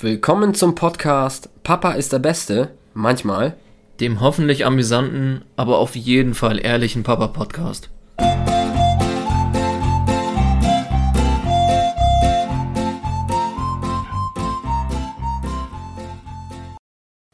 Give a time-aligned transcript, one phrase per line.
[0.00, 3.56] Willkommen zum Podcast Papa ist der Beste, manchmal.
[3.98, 7.90] Dem hoffentlich amüsanten, aber auf jeden Fall ehrlichen Papa-Podcast.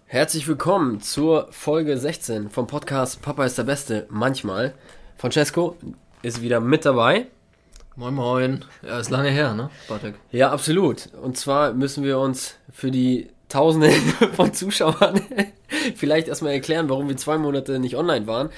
[0.06, 4.72] Herzlich willkommen zur Folge 16 vom Podcast Papa ist der Beste, manchmal.
[5.18, 5.76] Francesco
[6.22, 7.26] ist wieder mit dabei.
[7.96, 8.64] Moin Moin.
[8.82, 10.16] Ja, ist lange her, ne, Bartek?
[10.32, 11.10] Ja, absolut.
[11.22, 13.90] Und zwar müssen wir uns für die Tausende
[14.34, 15.20] von Zuschauern
[15.94, 18.50] vielleicht erstmal erklären, warum wir zwei Monate nicht online waren.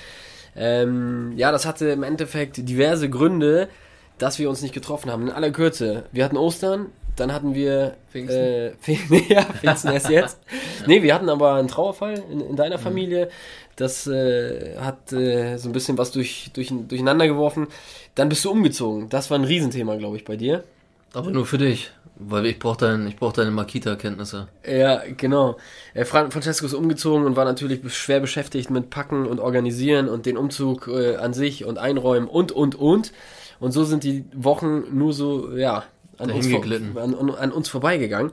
[0.57, 3.69] Ähm, ja, das hatte im Endeffekt diverse Gründe,
[4.17, 5.25] dass wir uns nicht getroffen haben.
[5.25, 6.05] In aller Kürze.
[6.13, 8.39] Wir hatten Ostern, dann hatten wir Pfingsten.
[8.39, 8.73] Äh,
[9.29, 10.39] ja, Pfingsten erst jetzt.
[10.87, 13.29] Nee, wir hatten aber einen Trauerfall in, in deiner Familie.
[13.75, 17.67] Das äh, hat äh, so ein bisschen was durch, durch, durcheinander geworfen.
[18.15, 19.09] Dann bist du umgezogen.
[19.09, 20.63] Das war ein Riesenthema, glaube ich, bei dir.
[21.13, 21.91] Aber nur für dich.
[22.19, 24.49] Weil ich brauche dein, ich brauch deine Makita-Kenntnisse.
[24.67, 25.57] Ja, genau.
[25.93, 30.25] Äh, Fran Francesco ist umgezogen und war natürlich schwer beschäftigt mit Packen und Organisieren und
[30.25, 33.13] den Umzug äh, an sich und Einräumen und, und, und.
[33.61, 35.85] Und so sind die Wochen nur so, ja,
[36.19, 36.63] an, uns, vor
[37.03, 38.33] an, an, uns vorbeigegangen.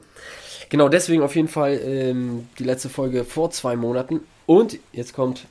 [0.69, 4.21] Genau, deswegen auf jeden Fall ähm, die letzte Folge vor zwei Monaten.
[4.45, 5.45] Und jetzt kommt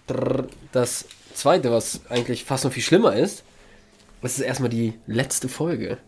[0.73, 3.43] das zweite, was eigentlich fast noch viel schlimmer ist.
[4.21, 5.99] Das ist erstmal die letzte Folge.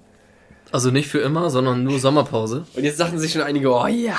[0.72, 2.66] Also nicht für immer, sondern nur Sommerpause.
[2.74, 4.16] Und jetzt dachten sich schon einige, oh ja.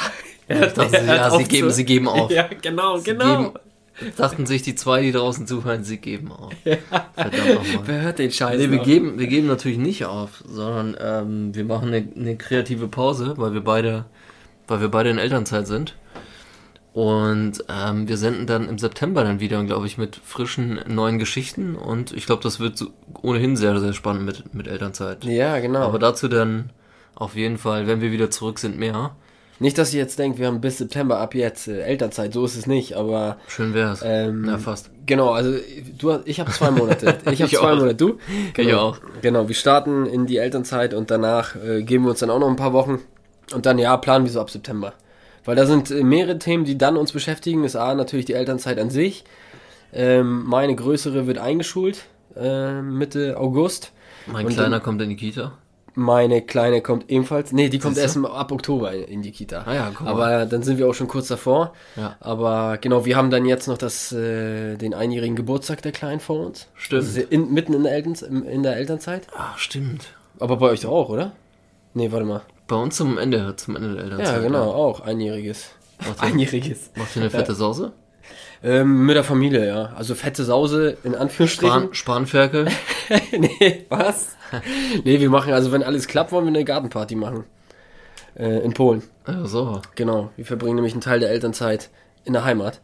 [0.47, 2.31] Ich dachte, sie- ja, sie geben, sie geben auf.
[2.31, 3.37] Ja, genau, Sie genau.
[3.43, 3.53] Geben,
[4.17, 6.53] dachten sich die zwei, die draußen zuhören, sie geben auf.
[6.63, 7.83] Verdammt nochmal.
[7.85, 8.57] Wer hört den Scheiß?
[8.57, 8.85] Nee, wir noch?
[8.85, 13.53] geben, wir geben natürlich nicht auf, sondern ähm, wir machen eine, eine kreative Pause, weil
[13.53, 14.05] wir beide,
[14.67, 15.95] weil wir beide in Elternzeit sind.
[16.95, 21.75] Und ähm, wir senden dann im September dann wieder, glaube ich, mit frischen neuen Geschichten.
[21.75, 22.87] Und ich glaube, das wird so
[23.21, 25.25] ohnehin sehr, sehr spannend mit, mit Elternzeit.
[25.25, 25.81] Ja, genau.
[25.81, 26.69] Aber dazu dann
[27.13, 29.15] auf jeden Fall, wenn wir wieder zurück sind, mehr.
[29.59, 32.33] Nicht, dass ihr jetzt denkt, wir haben bis September ab jetzt äh, Elternzeit.
[32.33, 32.93] So ist es nicht.
[32.95, 34.01] Aber Schön wär's.
[34.03, 34.89] ähm, ja, fast.
[35.05, 35.57] genau, also
[35.97, 37.17] du, hast- ich habe zwei Monate.
[37.31, 37.77] Ich habe zwei auch.
[37.77, 37.95] Monate.
[37.95, 38.17] Du?
[38.53, 38.67] Genau.
[38.69, 38.99] Ich auch.
[39.21, 39.47] Genau.
[39.47, 42.55] Wir starten in die Elternzeit und danach äh, geben wir uns dann auch noch ein
[42.57, 42.99] paar Wochen
[43.53, 44.93] und dann ja planen wir so ab September.
[45.45, 47.63] Weil da sind äh, mehrere Themen, die dann uns beschäftigen.
[47.63, 49.23] Ist A natürlich die Elternzeit an sich.
[49.93, 52.05] Ähm, meine größere wird eingeschult
[52.35, 53.91] äh, Mitte August.
[54.27, 55.53] Mein Und Kleiner kommt in die Kita.
[55.97, 57.53] Meine Kleine kommt ebenfalls.
[57.53, 59.63] Nee, die kommt erst ab Oktober in, die Kita.
[59.65, 60.09] Ah ja, mal.
[60.09, 61.71] Aber dann sind wir auch schon kurz davor.
[61.95, 62.17] Ja.
[62.19, 66.45] Aber genau, wir haben dann jetzt noch das, äh, den einjährigen Geburtstag der Kleinen vor
[66.45, 66.67] uns.
[66.75, 67.03] Stimmt.
[67.03, 69.27] Ist in, mitten in der, Eltern, in der Elternzeit.
[69.37, 70.07] Ah, stimmt.
[70.39, 71.31] Aber bei euch doch auch, oder?
[71.93, 72.41] Nee, warte mal.
[72.67, 74.35] Bei uns zum Ende, zum Ende der Elternzeit.
[74.35, 75.69] Ja, genau, auch einjähriges.
[75.99, 76.91] Macht ihr- Einjähriges.
[76.95, 77.93] Macht ihr eine fette Sause?
[78.65, 79.93] Ähm, mit der Familie, ja.
[79.95, 81.93] Also fette Sause in Anführungsstrichen.
[81.93, 82.67] Span Spanferkel?
[83.31, 84.35] nee, was?
[85.03, 87.43] nee, wir machen, also wenn alles klappt, wollen wir eine Gartenparty machen.
[88.35, 89.03] Äh, in Polen.
[89.27, 89.81] Ja, so.
[89.93, 91.91] Genau, wir verbringen nämlich einen Teil der Elternzeit
[92.23, 92.81] in der Heimat.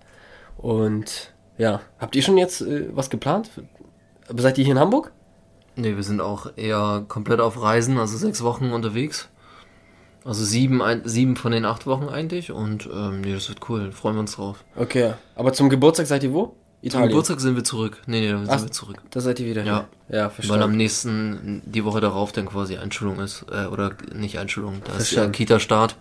[0.56, 3.50] Und ja, habt ihr schon jetzt äh, was geplant?
[4.30, 5.12] Aber seid ihr hier in Hamburg?
[5.76, 9.30] Nee, wir sind auch eher komplett auf Reisen, also sechs Wochen unterwegs.
[10.24, 12.52] Also sieben, ein, sieben von den acht Wochen eigentlich.
[12.52, 13.92] Und ähm, nee, das wird cool.
[13.92, 14.64] Freuen wir uns drauf.
[14.76, 16.44] Okay, aber zum Geburtstag seid ihr wo?
[16.46, 17.10] Zum Italien.
[17.10, 18.02] Geburtstag sind wir zurück.
[18.08, 18.98] Nee, nee, da sind Ach, wir zurück.
[19.12, 19.64] Da seid ihr wieder.
[19.64, 19.88] Ja.
[20.10, 20.18] hier.
[20.18, 20.64] Ja, Weil verstanden.
[20.64, 23.46] am nächsten, die Woche darauf dann quasi Einschulung ist.
[23.52, 25.32] Äh, oder nicht Einschulung, da ist ja Verstanden.
[25.34, 25.96] Kita-Start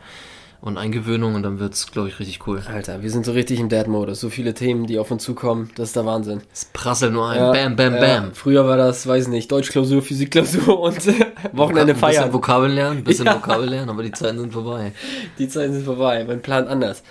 [0.61, 2.63] und Eingewöhnung und dann wird's, glaube ich, richtig cool.
[2.69, 4.21] Alter, wir sind so richtig im Dad-Modus.
[4.21, 6.43] So viele Themen, die auf uns zukommen, das ist der Wahnsinn.
[6.53, 7.39] Es prasselt nur ein.
[7.39, 8.01] Ja, bam, bam, ja.
[8.01, 8.35] bam.
[8.35, 12.33] Früher war das, weiß nicht, Deutschklausur, Physikklausur und äh, Wochenende Ein bisschen feiern.
[12.33, 13.37] Vokabeln lernen, bisschen Ja.
[13.37, 14.93] Vokabeln lernen, aber die Zeiten sind vorbei.
[15.39, 16.25] Die Zeiten sind vorbei.
[16.25, 17.03] Man plant anders.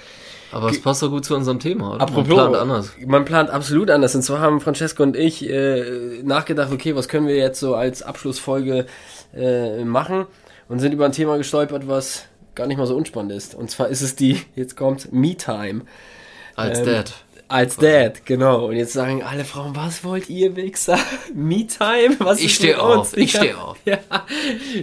[0.52, 2.02] Aber es passt doch gut zu unserem Thema, oder?
[2.02, 2.92] Apropos, Man plant anders.
[3.06, 4.16] man plant absolut anders.
[4.16, 8.02] Und zwar haben Francesco und ich äh, nachgedacht, okay, was können wir jetzt so als
[8.02, 8.86] Abschlussfolge
[9.36, 10.26] äh, machen?
[10.68, 12.26] Und sind über ein Thema gestolpert, was
[12.60, 13.56] gar nicht mal so unspannend ist.
[13.56, 15.82] Und zwar ist es die, jetzt kommt Me-Time.
[16.56, 17.14] Als Ähm, Dad.
[17.48, 18.68] Als Dad, genau.
[18.68, 21.00] Und jetzt sagen alle Frauen, was wollt ihr, Wichser?
[21.34, 22.16] Me-Time?
[22.20, 23.40] Was Ich ist steh mit auf, ich Ja.
[23.40, 23.78] steh auf.
[23.86, 23.98] Ja,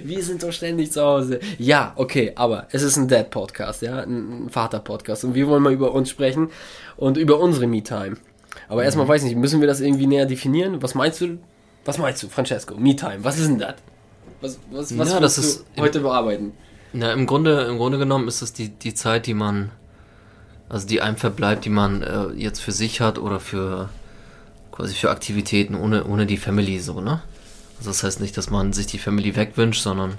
[0.03, 1.39] wir sind doch ständig zu Hause.
[1.59, 5.25] Ja, okay, aber es ist ein Dad-Podcast, ja, ein Vater-Podcast.
[5.25, 6.51] Und wir wollen mal über uns sprechen
[6.97, 8.17] und über unsere Me-Time.
[8.69, 8.85] Aber Mhm.
[8.87, 10.83] erstmal weiß ich nicht, müssen wir das irgendwie näher definieren?
[10.83, 11.39] Was meinst du?
[11.85, 12.75] Was meinst du, Francesco?
[12.77, 13.75] Me-Time, was ist denn das?
[14.41, 16.53] Was, was, was Ja, das ist- heute bearbeiten?
[16.97, 19.71] Na, im Grunde, im Grunde genommen ist das die, die Zeit, die man,
[20.69, 23.91] also die einem verbleibt, die man äh, jetzt für sich hat oder für
[24.73, 27.23] quasi für Aktivitäten ohne, ohne die Family so, ne?
[27.79, 30.15] Also das heißt nicht, dass man sich die Family wegwünscht, sondern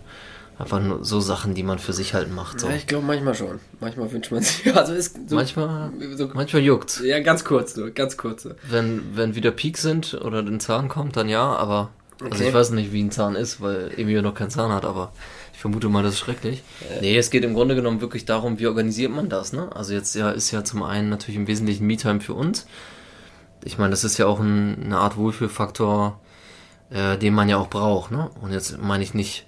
[0.59, 2.59] einfach nur so Sachen, die man für sich halt macht.
[2.59, 2.67] So.
[2.67, 3.59] Ja, ich glaube manchmal schon.
[3.79, 4.63] Manchmal wünscht man sich.
[4.75, 7.01] Also ist so, manchmal, so, manchmal juckt's.
[7.03, 8.45] ja, ganz kurz nur, ganz kurz.
[8.45, 8.55] nur.
[8.69, 11.89] Wenn, wenn wieder Peak sind oder ein Zahn kommt, dann ja, aber
[12.21, 12.47] also Okay.
[12.49, 15.11] ich weiß nicht, wie ein Zahn ist, weil Emilio noch keinen Zahn hat, aber
[15.57, 16.61] Ich vermute mal, das ist schrecklich.
[16.87, 17.01] Äh.
[17.01, 19.75] Nee, es geht im Grunde genommen wirklich darum, wie organisiert man das, ne?
[19.75, 22.67] Also jetzt ja, ist ja zum einen natürlich im Wesentlichen Me-Time für uns.
[23.63, 26.19] Ich meine, das ist ja auch ein, eine Art Wohlfühlfaktor,
[26.91, 28.29] äh, den man ja auch braucht, ne?
[28.39, 29.47] Und jetzt meine ich nicht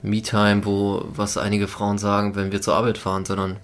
[0.00, 3.56] Me-Time, wo, was einige Frauen sagen, wenn wir zur Arbeit fahren, sondern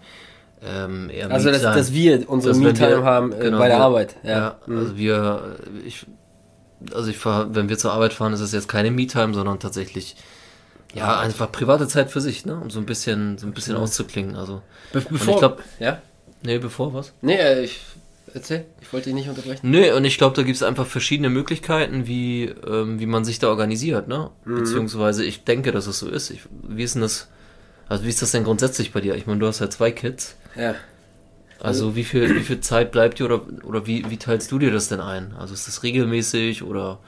[0.64, 4.16] ähm, eher Also, dass, dass wir unsere Me-Time haben äh, genau, bei der wir, Arbeit.
[4.24, 4.78] Ja, ja mhm.
[4.78, 6.06] also wir, ich,
[6.92, 10.16] also ich fahr, wenn wir zur Arbeit fahren, ist es jetzt keine Me-Time, sondern tatsächlich
[10.94, 12.58] ja, einfach private Zeit für sich, ne?
[12.58, 14.36] Um so ein bisschen, so ein bisschen auszuklingen.
[14.36, 14.62] Also.
[14.92, 16.00] Be bevor, ich glaube, ja?
[16.42, 17.12] Nee, bevor was?
[17.20, 17.80] Nee, äh, ich
[18.34, 19.70] erzähl, ich wollte dich nicht unterbrechen.
[19.70, 23.38] Nee, und ich glaube, da gibt es einfach verschiedene Möglichkeiten, wie, ähm, wie man sich
[23.38, 24.30] da organisiert, ne?
[24.44, 24.56] Mhm.
[24.56, 26.30] Beziehungsweise ich denke, dass es so ist.
[26.30, 27.28] Ich, wie ist denn das?
[27.88, 29.14] Also wie ist das denn grundsätzlich bei dir?
[29.14, 30.36] Ich meine, du hast ja zwei Kids.
[30.56, 30.74] Ja.
[31.60, 34.70] Also wie viel, wie viel Zeit bleibt dir oder, oder wie, wie teilst du dir
[34.70, 35.34] das denn ein?
[35.38, 36.98] Also ist das regelmäßig oder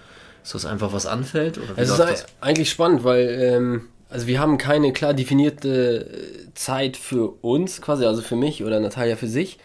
[0.47, 1.59] ist das einfach was anfällt?
[1.59, 2.27] Oder es ist das?
[2.41, 8.05] eigentlich spannend, weil ähm, also wir haben keine klar definierte äh, Zeit für uns quasi,
[8.05, 9.59] also für mich oder Natalia für sich.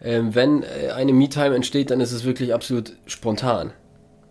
[0.00, 3.72] Ähm, wenn äh, eine Me-Time entsteht, dann ist es wirklich absolut spontan.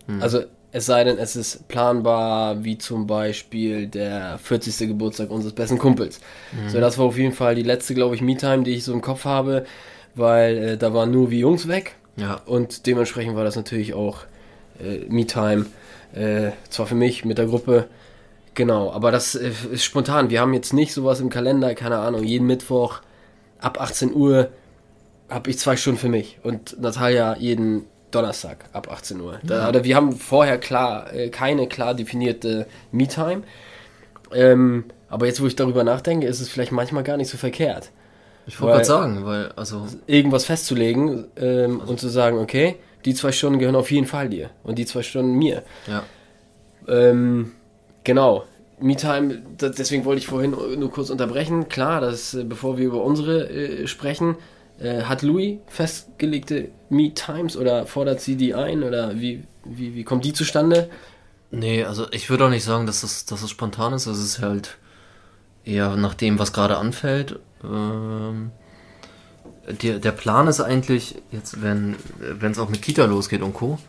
[0.05, 0.21] Hm.
[0.21, 4.87] Also es sei denn, es ist planbar, wie zum Beispiel der 40.
[4.87, 6.21] Geburtstag unseres besten Kumpels.
[6.51, 6.69] Mhm.
[6.69, 9.01] So, das war auf jeden Fall die letzte, glaube ich, Me-Time, die ich so im
[9.01, 9.65] Kopf habe,
[10.15, 11.95] weil äh, da waren nur wie Jungs weg.
[12.17, 12.41] Ja.
[12.45, 14.23] Und dementsprechend war das natürlich auch
[14.79, 15.65] äh, Me-Time
[16.17, 17.87] äh, zwar für mich mit der Gruppe,
[18.53, 20.29] genau, aber das äh, ist spontan.
[20.29, 23.01] Wir haben jetzt nicht sowas im Kalender, keine Ahnung, jeden Mittwoch
[23.59, 24.49] ab 18 Uhr
[25.29, 29.39] habe ich zwei Stunden für mich und Natalia jeden Donnerstag ab 18 Uhr.
[29.43, 33.43] Da, oder wir haben vorher klar äh, keine klar definierte Me-Time.
[34.33, 37.91] Ähm, aber jetzt, wo ich darüber nachdenke, ist es vielleicht manchmal gar nicht so verkehrt.
[38.45, 43.13] Ich wollte gerade sagen, weil also irgendwas festzulegen ähm, also und zu sagen, okay, die
[43.13, 45.63] zwei Stunden gehören auf jeden Fall dir und die zwei Stunden mir.
[45.87, 46.03] Ja.
[46.87, 47.53] Ähm,
[48.03, 48.43] genau.
[48.79, 51.69] MeTime, deswegen wollte ich vorhin nur kurz unterbrechen.
[51.69, 54.35] Klar, dass äh, bevor wir über unsere äh, sprechen,
[54.79, 60.25] äh, hat Louis festgelegte Me-Times oder fordert sie die ein oder wie, wie, wie kommt
[60.25, 60.89] die zustande?
[61.49, 64.05] Nee, also ich würde auch nicht sagen, dass es, dass es spontan ist.
[64.05, 64.77] Es ist halt
[65.63, 67.39] eher nach dem, was gerade anfällt.
[67.63, 68.51] Ähm,
[69.81, 71.95] der, der Plan ist eigentlich, jetzt wenn
[72.41, 73.79] es auch mit Kita losgeht und Co.,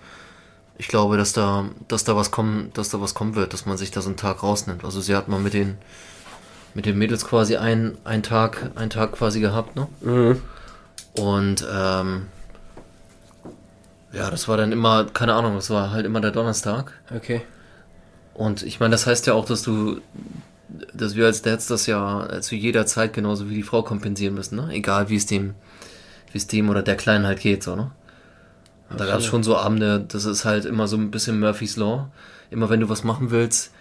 [0.81, 3.77] ich glaube, dass da, dass da was kommen, dass da was kommen wird, dass man
[3.77, 4.85] sich da so einen Tag rausnimmt.
[4.85, 5.77] Also sie hat mal mit den
[6.75, 9.89] mit den Mädels quasi einen, einen Tag, einen Tag quasi gehabt, ne?
[10.01, 10.41] Mhm.
[11.15, 12.27] Und ähm,
[14.13, 16.93] ja, das war dann immer, keine Ahnung, das war halt immer der Donnerstag.
[17.15, 17.43] Okay.
[18.35, 20.01] Und ich meine, das heißt ja auch, dass du
[20.93, 24.57] dass wir als Dads das ja zu jeder Zeit genauso wie die Frau kompensieren müssen,
[24.57, 24.69] ne?
[24.71, 25.55] Egal wie es dem,
[26.39, 27.91] wie es dem oder der Kleinen halt geht, so, ne?
[28.97, 32.09] Da gab es schon so Abende, das ist halt immer so ein bisschen Murphy's Law.
[32.51, 33.73] Immer wenn du was machen willst,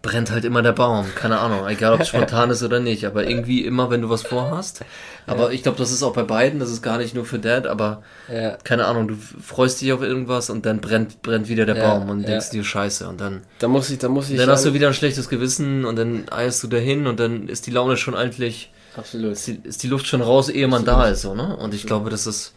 [0.00, 1.06] brennt halt immer der Baum.
[1.16, 4.22] Keine Ahnung, egal ob es spontan ist oder nicht, aber irgendwie immer, wenn du was
[4.22, 4.82] vorhast.
[5.26, 5.50] Aber ja.
[5.50, 8.02] ich glaube, das ist auch bei beiden, das ist gar nicht nur für Dad, aber
[8.32, 8.56] ja.
[8.64, 12.08] keine Ahnung, du freust dich auf irgendwas und dann brennt, brennt wieder der ja, Baum
[12.08, 13.42] und denkst dir Scheiße und dann.
[13.58, 14.38] Da muss ich, da muss ich.
[14.38, 17.66] Dann hast du wieder ein schlechtes Gewissen und dann eierst du dahin und dann ist
[17.66, 18.70] die Laune schon eigentlich.
[18.96, 19.32] Absolut.
[19.32, 21.00] Ist die, ist die Luft schon raus, ehe man Absolut.
[21.00, 21.56] da ist, so, ne?
[21.56, 22.52] Und ich glaube, das ist,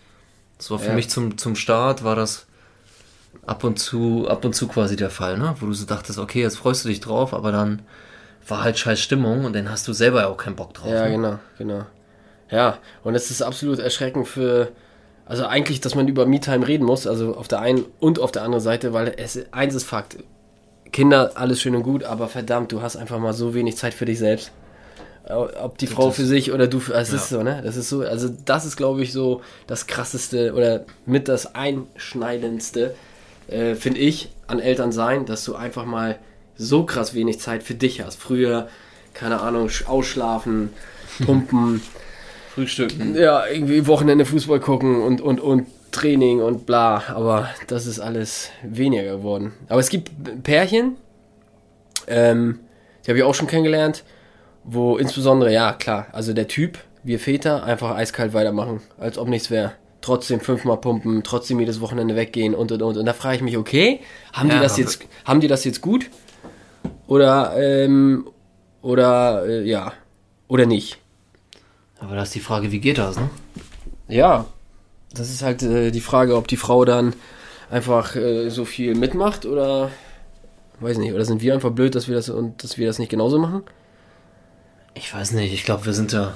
[0.57, 2.45] das war für mich zum, zum Start, war das
[3.45, 5.56] ab und zu, ab und zu quasi der Fall, ne?
[5.60, 7.81] Wo du so dachtest, okay, jetzt freust du dich drauf, aber dann
[8.48, 10.92] war halt scheiß Stimmung und dann hast du selber auch keinen Bock drauf.
[10.92, 11.12] Ja, ne?
[11.12, 11.86] genau, genau.
[12.50, 14.71] Ja, und es ist absolut erschreckend für,
[15.26, 18.44] also eigentlich, dass man über Me-Time reden muss, also auf der einen und auf der
[18.44, 20.18] anderen Seite, weil es eins ist Fakt.
[20.94, 24.06] Kinder, alles schön und gut, aber verdammt, du hast einfach mal so wenig Zeit für
[24.06, 24.52] dich selbst.
[25.30, 26.96] Ob die Frau für sich oder du für.
[26.96, 27.24] Also es ja.
[27.24, 27.62] ist so, ne?
[27.64, 32.96] Das ist so, also das ist, glaube ich, so das krasseste oder mit das einschneidendste,
[33.50, 36.18] äh, finde ich, an Eltern sein, dass du einfach mal
[36.56, 38.19] so krass wenig Zeit für dich hast.
[38.19, 38.69] Früher,
[39.14, 40.69] keine Ahnung, ausschlafen,
[41.26, 41.81] pumpen,
[42.54, 43.16] frühstücken.
[43.16, 47.04] Ja, irgendwie Wochenende Fußball gucken und, und, und Training und bla.
[47.10, 49.54] Aber das ist alles weniger geworden.
[49.68, 50.12] Aber es gibt
[50.44, 50.96] Pärchen,
[52.07, 52.60] ähm,
[53.06, 54.04] die habe ich auch schon kennengelernt,
[54.68, 59.50] wo insbesondere, ja klar, also der Typ, wir Väter, einfach eiskalt weitermachen, als ob nichts
[59.50, 62.97] wäre trotzdem fünfmal pumpen, trotzdem jedes Wochenende weggehen und und und.
[62.97, 64.02] Und da frage ich mich, okay,
[64.33, 66.09] haben ja, die das jetzt, haben die das jetzt gut?
[67.07, 68.30] Oder, ähm,
[68.81, 69.94] oder, äh, ja,
[70.47, 70.97] oder nicht?
[72.00, 73.30] Aber da ist die Frage, wie geht das, ne?
[74.07, 74.45] Ja,
[75.14, 77.14] das ist halt äh, die Frage, ob die Frau dann
[77.69, 79.92] einfach äh, so viel mitmacht oder,
[80.80, 83.09] weiß nicht, oder sind wir einfach blöd, dass wir das und dass wir das nicht
[83.09, 83.64] genauso machen?
[84.97, 86.35] Ich weiß nicht, ich glaube, wir sind da,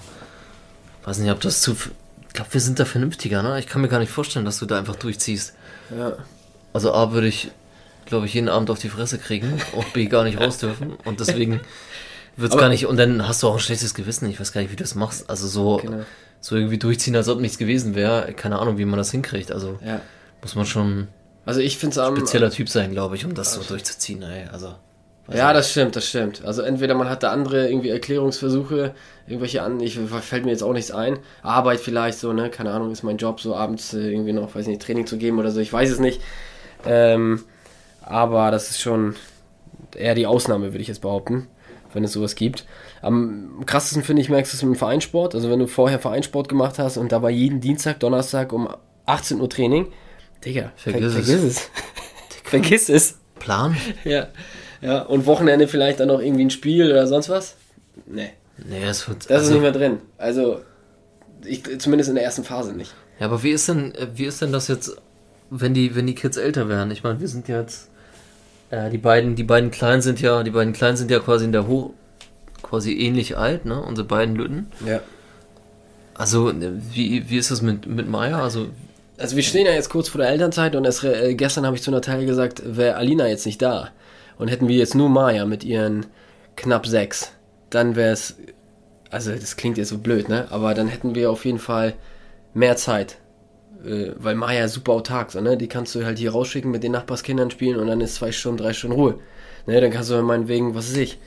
[1.04, 1.72] weiß nicht, ob das zu,
[2.28, 3.60] ich glaube, wir sind da vernünftiger, ne?
[3.60, 5.54] Ich kann mir gar nicht vorstellen, dass du da einfach durchziehst.
[5.96, 6.14] Ja.
[6.74, 7.52] Also A würde ich,
[8.06, 10.94] glaube ich, jeden Abend auf die Fresse kriegen und B gar nicht raus dürfen.
[11.06, 11.62] Und deswegen
[12.38, 14.30] Wird's Aber- gar nicht, und dann hast du auch ein schlechtes Gewissen.
[14.30, 15.30] Ich weiß gar nicht, wie du das machst.
[15.30, 16.06] Also so, Genau.
[16.40, 18.32] so irgendwie durchziehen, als ob nichts gewesen wäre.
[18.34, 19.52] Keine Ahnung, wie man das hinkriegt.
[19.52, 20.00] Also Ja.
[20.42, 21.10] muss man schon
[21.46, 22.16] Also ich finde es am.
[22.16, 24.22] spezieller Typ sein, glaube ich, um das so durchzuziehen.
[24.24, 24.48] Ey.
[24.50, 24.76] Also,
[25.32, 26.44] weiß Ja, das stimmt, das stimmt.
[26.46, 28.94] Also entweder man hat da andere irgendwie Erklärungsversuche,
[29.28, 31.20] irgendwelche an, ich fällt mir jetzt auch nichts ein.
[31.42, 34.68] Arbeit vielleicht so, ne, keine Ahnung, ist mein Job so abends äh, irgendwie noch, weiß
[34.68, 36.22] nicht, Training zu geben oder so, ich weiß es nicht.
[36.86, 37.44] Ähm,
[38.02, 39.16] aber das ist schon
[39.96, 41.48] eher die Ausnahme, würde ich jetzt behaupten,
[41.94, 42.66] wenn es sowas gibt.
[43.02, 45.36] Am krassesten finde ich, merkst du es im Vereinssport.
[45.36, 48.70] Also wenn du vorher Vereinssport gemacht hast und da war jeden Dienstag, Donnerstag um
[49.06, 49.88] 18 Uhr Training,
[50.44, 51.28] Digga, Vergiss ver es.
[51.28, 51.70] vergiss es.
[52.44, 53.18] vergiss es.
[53.40, 53.78] Plan?
[54.04, 54.28] Ja.
[54.82, 57.56] Ja, und Wochenende vielleicht dann noch irgendwie ein Spiel oder sonst was?
[58.08, 59.20] Nee, Nee, es wird.
[59.20, 59.98] das ist also, nicht mehr drin.
[60.18, 60.62] Also,
[61.46, 62.94] ich, zumindest in der ersten Phase nicht.
[63.20, 64.96] Ja, aber wie ist denn, äh, wie ist denn das jetzt,
[65.50, 66.92] wenn die, wenn die Kids älter werden?
[66.92, 67.90] Ich meine, wir sind ja jetzt,
[68.70, 71.52] äh, die beiden, die beiden Kleinen sind ja, die beiden Kleinen sind ja quasi in
[71.52, 71.92] der Hoch,
[72.64, 73.82] quasi ähnlich alt, ne?
[73.82, 74.68] Unsere beiden Lütten.
[74.86, 75.00] Ja.
[76.14, 78.42] Also, äh, wie, wie ist das mit, mit Maya?
[78.44, 78.68] Also,
[79.18, 81.82] Also wir stehen ja jetzt kurz vor der Elternzeit und es, äh, gestern habe ich
[81.82, 83.90] zu Natalia gesagt, wäre Alina jetzt nicht da
[84.42, 86.08] und hätten wir jetzt nur Maya mit ihren
[86.56, 87.32] knapp sechs,
[87.70, 88.38] dann wäre es,
[89.12, 90.48] also das klingt jetzt so blöd, ne?
[90.50, 91.94] Aber dann hätten wir auf jeden Fall
[92.56, 93.20] mehr Zeit.
[93.86, 95.58] Äh, weil Maya super autark, so, ne?
[95.58, 98.58] Die kannst du halt hier rausschicken, mit den Nachbarskindern spielen und dann ist zwei Stunden,
[98.58, 99.20] drei Stunden Ruhe.
[99.68, 99.80] Ne?
[99.80, 101.20] Dann kannst du meinetwegen, was weiß ich,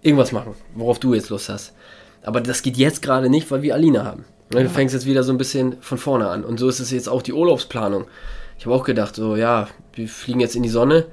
[0.00, 1.74] irgendwas machen, worauf du jetzt Lust hast.
[2.22, 4.24] Aber das geht jetzt gerade nicht, weil wir Alina haben.
[4.54, 6.42] Ne, Du fängst jetzt wieder so ein bisschen von vorne an.
[6.42, 8.06] Und so ist es jetzt auch die Urlaubsplanung.
[8.58, 11.04] Ich habe auch gedacht, so, ja, wir fliegen jetzt in die Sonne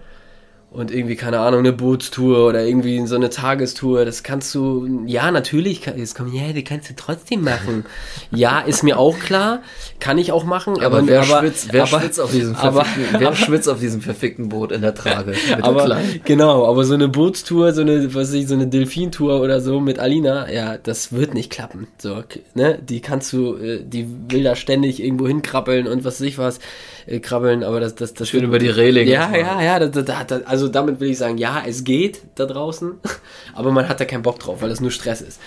[0.74, 4.06] und irgendwie, keine Ahnung, eine Bootstour oder irgendwie so eine Tagestour.
[4.06, 7.86] Das kannst du, ja, natürlich, kann- jetzt kommen, ja, die kannst du trotzdem machen.
[8.32, 9.62] Ja, ist mir auch klar,
[10.00, 10.82] kann ich auch machen.
[10.82, 14.02] aber, wer, aber, schwitzt, wer aber, schwitzt auf diesem aber- verfickten, wer schwitzt auf diesem
[14.02, 15.34] verfickten Boot in der Trage?
[15.62, 19.62] Aber genau, aber so eine Bootstour, so eine, was weiß ich, so eine Delfintour oder
[19.62, 21.88] so mit Alina, ja, das wird nicht klappen.
[22.00, 22.24] So,
[22.56, 26.38] ne, die kannst du, äh, die will da ständig irgendwo hinkrabbeln und was weiß ich
[26.38, 26.60] was,
[27.06, 29.08] äh, krabbeln, aber das, das, das Schön wird- über die Reling.
[29.08, 32.46] Ja, ja, ja, da, da, da, also damit will ich sagen, ja, es geht da
[32.46, 32.94] draußen,
[33.54, 35.40] aber man hat da keinen Bock drauf, weil das nur Stress ist.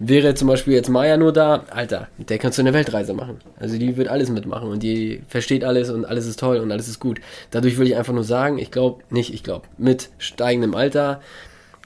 [0.00, 3.38] Wäre zum Beispiel jetzt Maya nur da, Alter, mit der kannst du eine Weltreise machen.
[3.58, 6.86] Also die wird alles mitmachen und die versteht alles und alles ist toll und alles
[6.86, 7.20] ist gut.
[7.50, 11.20] Dadurch will ich einfach nur sagen, ich glaube, nicht ich glaube, mit steigendem Alter,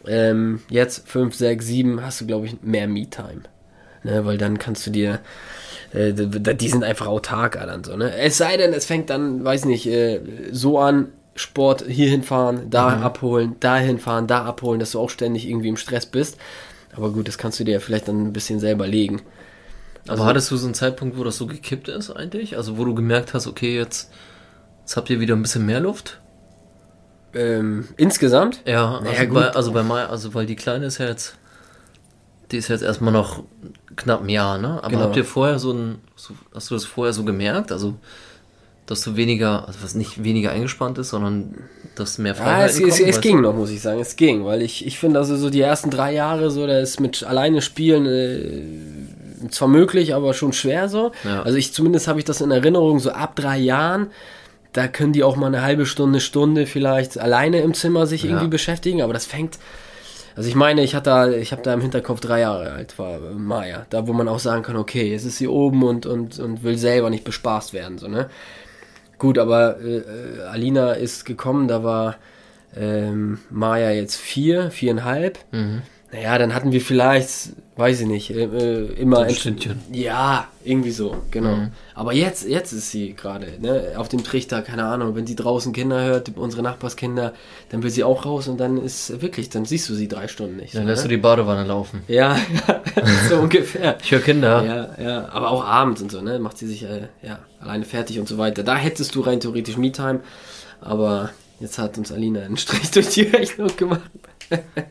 [0.07, 3.43] ähm, jetzt 5, 6, 7, hast du, glaube ich, mehr Me-Time.
[4.05, 5.21] Ne, weil dann kannst du dir,
[5.93, 8.15] äh, die sind einfach autark dann so, ne?
[8.17, 10.21] Es sei denn, es fängt dann, weiß nicht, äh,
[10.51, 15.49] so an, Sport hier hinfahren, da abholen, da hinfahren, da abholen, dass du auch ständig
[15.49, 16.37] irgendwie im Stress bist.
[16.95, 19.23] Aber gut, das kannst du dir vielleicht dann ein bisschen selber legen.
[20.09, 22.57] Aber hattest du so einen Zeitpunkt, wo das so gekippt ist eigentlich?
[22.57, 24.11] Also wo du gemerkt hast, okay, jetzt,
[24.81, 26.21] jetzt habt ihr wieder ein bisschen mehr Luft?
[27.35, 28.61] Ähm, insgesamt?
[28.67, 31.37] Ja, also, Naja, bei, also bei Mai, also weil die Kleine ist ja jetzt,
[32.51, 33.45] die ist jetzt erstmal noch
[33.97, 34.79] knapp ein Jahr, ne?
[34.83, 35.03] Aber Genau.
[35.03, 37.73] habt ihr vorher so ein, so, hast du das vorher so gemerkt?
[37.73, 37.95] Also,
[38.87, 41.55] dass du weniger, also was nicht weniger eingespannt ist, sondern
[41.95, 44.01] dass mehr Ja, Freiheit es, es, es ging noch, muss ich sagen.
[44.01, 46.99] Es ging, weil ich, ich finde, also so die ersten drei Jahre, so, da ist
[47.01, 51.13] mit alleine Spielen äh, zwar möglich, aber schon schwer so.
[51.25, 51.43] Ja.
[51.43, 54.09] Also ich zumindest habe ich das in Erinnerung, so ab drei Jahren,
[54.73, 58.45] da können die auch mal eine halbe Stunde, Stunde vielleicht alleine im Zimmer sich irgendwie
[58.45, 58.51] Ja.
[58.51, 59.59] beschäftigen, aber das fängt.
[60.37, 63.21] Also ich meine, ich hatte da, ich habe da im Hinterkopf drei Jahre alt war
[63.21, 66.63] Maya, da wo man auch sagen kann, okay, jetzt ist sie oben und und und
[66.63, 68.29] will selber nicht bespaßt werden, so ne.
[69.19, 72.17] Gut, aber äh, äh, Alina ist gekommen, da war
[72.77, 75.39] ähm, Maya jetzt vier, viereinhalb.
[75.53, 75.83] Mhm.
[76.13, 79.81] Naja, dann hatten wir vielleicht, weiß ich nicht, äh, äh, immer ein Stündchen.
[79.93, 81.57] Ja, irgendwie so, genau.
[81.57, 81.71] Mhm.
[81.95, 85.73] Aber jetzt, jetzt ist sie gerade, ne, auf dem Trichter, keine Ahnung, wenn sie draußen
[85.73, 87.33] Kinder hört, unsere Nachbarskinder,
[87.71, 90.57] dann will sie auch raus und dann ist wirklich, dann siehst du sie drei Stunden
[90.57, 90.75] nicht.
[90.75, 91.15] Dann so, lässt du ne?
[91.17, 92.03] die Badewanne laufen.
[92.09, 92.37] Ja,
[93.31, 93.97] so ungefähr.
[94.03, 94.63] Ich höre Kinder.
[94.99, 96.39] Ja, ja, aber auch abends und so, ne?
[96.39, 98.63] Macht sie sich äh, ja, alleine fertig und so weiter.
[98.63, 100.21] Da hättest du rein theoretisch Me-Time,
[100.83, 104.11] aber jetzt hat uns Alina einen Strich durch die Rechnung gemacht.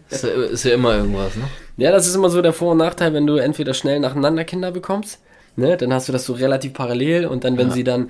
[0.09, 1.43] Ist, ja, ist ja immer irgendwas, ne?
[1.77, 4.71] Ja, das ist immer so der Vor- und Nachteil, wenn du entweder schnell nacheinander Kinder
[4.71, 5.19] bekommst,
[5.55, 5.77] ne?
[5.77, 7.73] Dann hast du das so relativ parallel und dann, wenn Ja.
[7.73, 8.09] sie dann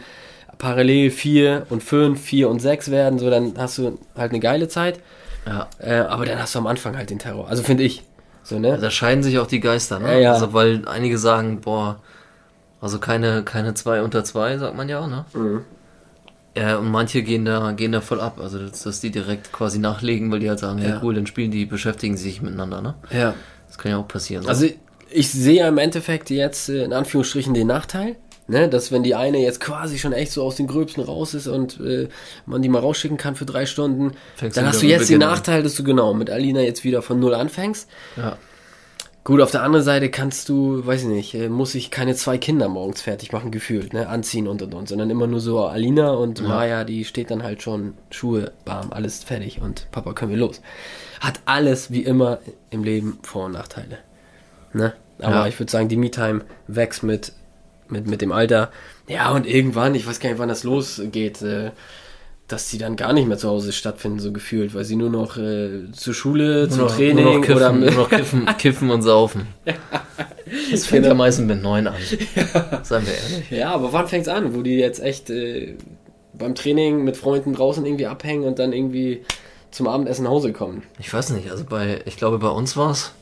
[0.57, 4.67] parallel vier und fünf, vier und sechs werden, so, dann hast du halt eine geile
[4.67, 4.99] Zeit.
[5.45, 5.67] Ja.
[5.79, 7.49] Äh, aber dann hast du am Anfang halt den Terror.
[7.49, 8.03] Also finde ich.
[8.43, 8.77] So, ne?
[8.79, 10.13] Da scheiden sich auch die Geister, ne?
[10.13, 10.33] Ja, ja.
[10.33, 11.99] Also weil einige sagen, boah,
[12.79, 15.25] also keine, keine zwei unter zwei, sagt man ja, ne?
[15.33, 15.61] Mhm.
[16.57, 19.79] Ja, und manche gehen da, gehen da voll ab, also dass, dass die direkt quasi
[19.79, 20.89] nachlegen, weil die halt sagen, ja.
[20.89, 20.99] Ja.
[21.01, 22.95] cool, dann spielen die, beschäftigen sie sich miteinander, ne?
[23.09, 23.33] Ja.
[23.67, 24.43] Das kann ja auch passieren.
[24.43, 24.49] so.
[24.49, 24.67] Also
[25.09, 28.15] ich sehe im Endeffekt jetzt äh, in Anführungsstrichen den Nachteil.
[28.47, 31.47] Ne, dass wenn die eine jetzt quasi schon echt so aus den Gröbsten raus ist
[31.47, 32.09] und äh,
[32.45, 35.19] man die mal rausschicken kann für drei Stunden, Fängst dann hast du jetzt den.
[35.19, 37.87] Nachteil, dass du genau mit Alina jetzt wieder von null anfängst.
[38.17, 38.37] Ja.
[39.23, 42.39] Gut, auf der anderen Seite kannst du, weiß ich nicht, äh, muss ich keine zwei
[42.39, 46.09] Kinder morgens fertig machen, gefühlt, ne, anziehen und und und, sondern immer nur so Alina
[46.11, 50.39] und Maya, die steht dann halt schon, Schuhe warm, alles fertig und Papa, können wir
[50.39, 50.59] los.
[51.19, 52.39] Hat alles wie immer
[52.71, 53.99] im Leben Vor- und Nachteile.
[54.73, 54.93] Ne?
[55.19, 55.47] Aber Ja.
[55.47, 57.33] ich würde sagen, die Me-Time wächst mit,
[57.89, 58.71] mit, mit dem Alter.
[59.07, 61.69] Ja, und irgendwann, ich weiß gar nicht, wann das losgeht, äh,
[62.51, 65.37] dass die dann gar nicht mehr zu Hause stattfinden, so gefühlt, weil sie nur noch
[65.37, 68.89] äh, zur Schule, zum Nur noch, Training nur noch kiffen, oder nur noch kiffen, kiffen
[68.91, 69.47] und saufen.
[70.69, 71.95] Das fängt ja meistens mit neun an.
[72.83, 73.51] Seien wir ehrlich.
[73.51, 75.77] Ja, aber wann fängt's an, wo die jetzt echt äh,
[76.33, 79.21] beim Training mit Freunden draußen irgendwie abhängen und dann irgendwie
[79.71, 80.83] zum Abendessen nach Hause kommen?
[80.99, 83.13] Ich weiß nicht, also bei, ich glaube bei uns war's.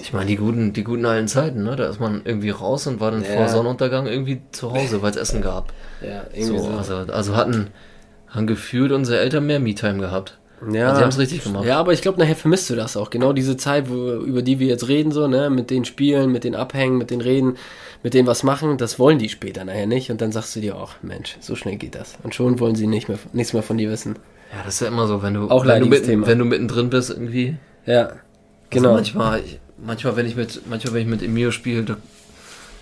[0.00, 1.74] Ich meine, die guten, die guten alten Zeiten, ne?
[1.76, 3.28] Da ist man irgendwie raus und war dann Ja.
[3.30, 5.72] vor Sonnenuntergang irgendwie zu Hause, weil es Essen gab.
[6.02, 6.76] Ja, irgendwie So, so.
[6.76, 7.68] also, also hatten,
[8.28, 10.38] haben gefühlt unsere Eltern mehr Me-Time gehabt.
[10.72, 11.64] Ja, Also die haben's richtig gemacht.
[11.66, 13.10] Ja, aber ich glaube, nachher vermisst du das auch.
[13.10, 16.44] Genau diese Zeit, wo, über die wir jetzt reden, so, ne, mit den Spielen, mit
[16.44, 17.56] den Abhängen, mit den Reden,
[18.02, 20.10] mit denen was machen, das wollen die später nachher nicht.
[20.10, 22.16] Und dann sagst du dir auch, Mensch, so schnell geht das.
[22.22, 24.16] Und schon wollen sie nicht mehr, nichts mehr von dir wissen.
[24.52, 26.88] Ja, das ist ja immer so, wenn du, Auch wenn, du mitten, wenn du mittendrin
[26.88, 27.56] bist irgendwie.
[27.84, 28.18] Ja, Also
[28.70, 28.92] genau.
[28.94, 31.96] manchmal, ich, manchmal, wenn ich mit, manchmal, wenn ich mit Emilio spiele, da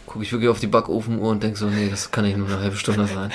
[0.06, 2.60] gucke ich wirklich auf die Backofenuhr und denke so, nee, das kann nicht nur eine
[2.60, 3.30] halbe Stunde sein.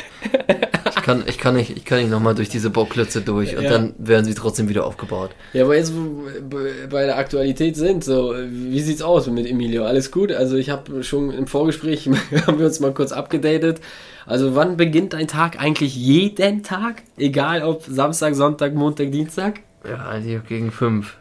[0.89, 3.69] Ich kann, ich kann nicht, ich kann nicht nochmal durch diese Bauklötze durch und Ja.
[3.71, 5.31] dann werden sie trotzdem wieder aufgebaut.
[5.53, 9.85] Ja, aber jetzt, wo wir bei der Aktualität sind, so, wie sieht's aus mit Emilio?
[9.85, 10.31] Alles gut?
[10.31, 12.07] Also ich habe schon im Vorgespräch,
[12.45, 13.81] haben wir uns mal kurz abgedatet.
[14.27, 17.01] Also wann beginnt dein Tag eigentlich jeden Tag?
[17.17, 19.61] Egal ob Samstag, Sonntag, Montag, Dienstag?
[19.89, 21.15] Ja, eigentlich gegen 5,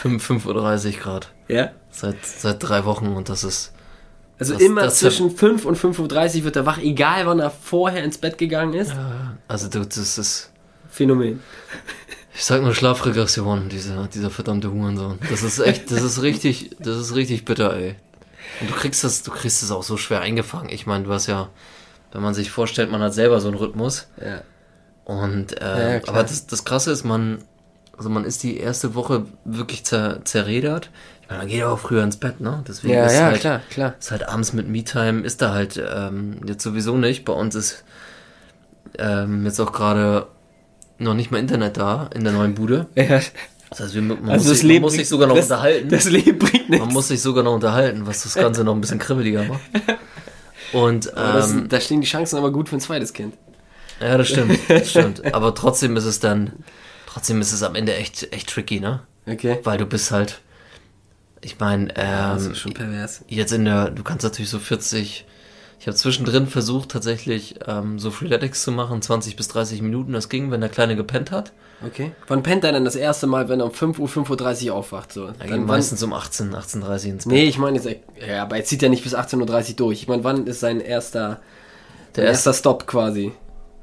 [0.00, 1.32] 5, 5.30 Uhr Grad.
[1.48, 1.70] Ja.
[1.90, 3.72] Seit, seit drei Wochen und das ist,
[4.38, 7.50] Also Das- immer das- zwischen 5 und 5.30 Uhr wird er wach, egal wann er
[7.50, 8.92] vorher ins Bett gegangen ist.
[9.48, 10.50] also du, das ist,
[10.90, 11.40] Phänomen.
[12.34, 15.18] ich sag nur Schlafregression, dieser, dieser verdammte Hurensohn.
[15.28, 17.96] Das ist echt, das ist richtig, das ist richtig bitter, ey.
[18.60, 20.70] Und du kriegst das, du kriegst es auch so schwer eingefangen.
[20.70, 21.50] Ich meine, du hast ja,
[22.12, 24.06] wenn man sich vorstellt, man hat selber so einen Rhythmus.
[24.24, 24.42] Ja.
[25.04, 26.14] Und Ja, ja, äh, klar.
[26.16, 27.44] aber das, das Krasse ist, man,
[28.00, 30.88] also man ist die erste Woche wirklich zer, zerredert.
[31.20, 32.64] Ich meine, man geht auch früher ins Bett, ne?
[32.66, 33.94] Deswegen Ja, ist ja, halt, klar, klar.
[34.00, 37.26] ist halt abends mit Me-Time, ist da halt ähm, jetzt sowieso nicht.
[37.26, 37.84] Bei uns ist
[38.96, 40.28] ähm, jetzt auch gerade
[40.96, 42.86] noch nicht mal Internet da in der neuen Bude.
[42.96, 43.20] Ja.
[43.68, 45.44] Das heißt, wir, man, Also muss, das sich, Leben man muss sich sogar noch das,
[45.50, 45.88] unterhalten.
[45.90, 46.86] Das Leben bringt nichts.
[46.86, 49.60] man muss sich sogar noch unterhalten, was das Ganze noch ein bisschen kribbeliger macht.
[50.72, 53.34] Und Aber das, ähm, da stehen die Chancen aber gut für ein zweites Kind.
[54.00, 55.22] Ja, das stimmt, das stimmt.
[55.34, 56.54] Aber trotzdem ist es dann,
[57.12, 59.00] trotzdem ist es am Ende echt, echt tricky, ne?
[59.26, 59.58] Okay.
[59.64, 60.40] Weil du bist halt,
[61.40, 63.24] ich meine, das ähm, ist schon pervers.
[63.28, 65.26] jetzt in der, du kannst natürlich so 40,
[65.78, 70.28] ich habe zwischendrin versucht tatsächlich ähm, so Freeletics zu machen, 20 bis 30 Minuten, das
[70.28, 71.52] ging, wenn der Kleine gepennt hat.
[71.86, 72.12] Okay.
[72.28, 75.12] Wann pennt er denn das erste Mal, wenn er um 5 Uhr, 5.30 Uhr aufwacht?
[75.12, 75.30] So?
[75.38, 77.32] Er ging meistens um 18, 18.30 ins Bett.
[77.32, 77.88] Nee, ich meine jetzt,
[78.28, 80.02] ja, aber er zieht ja nicht bis 18.30 Uhr durch.
[80.02, 81.40] Ich meine, wann ist sein erster,
[82.16, 83.32] Der der erste- erster Stopp quasi?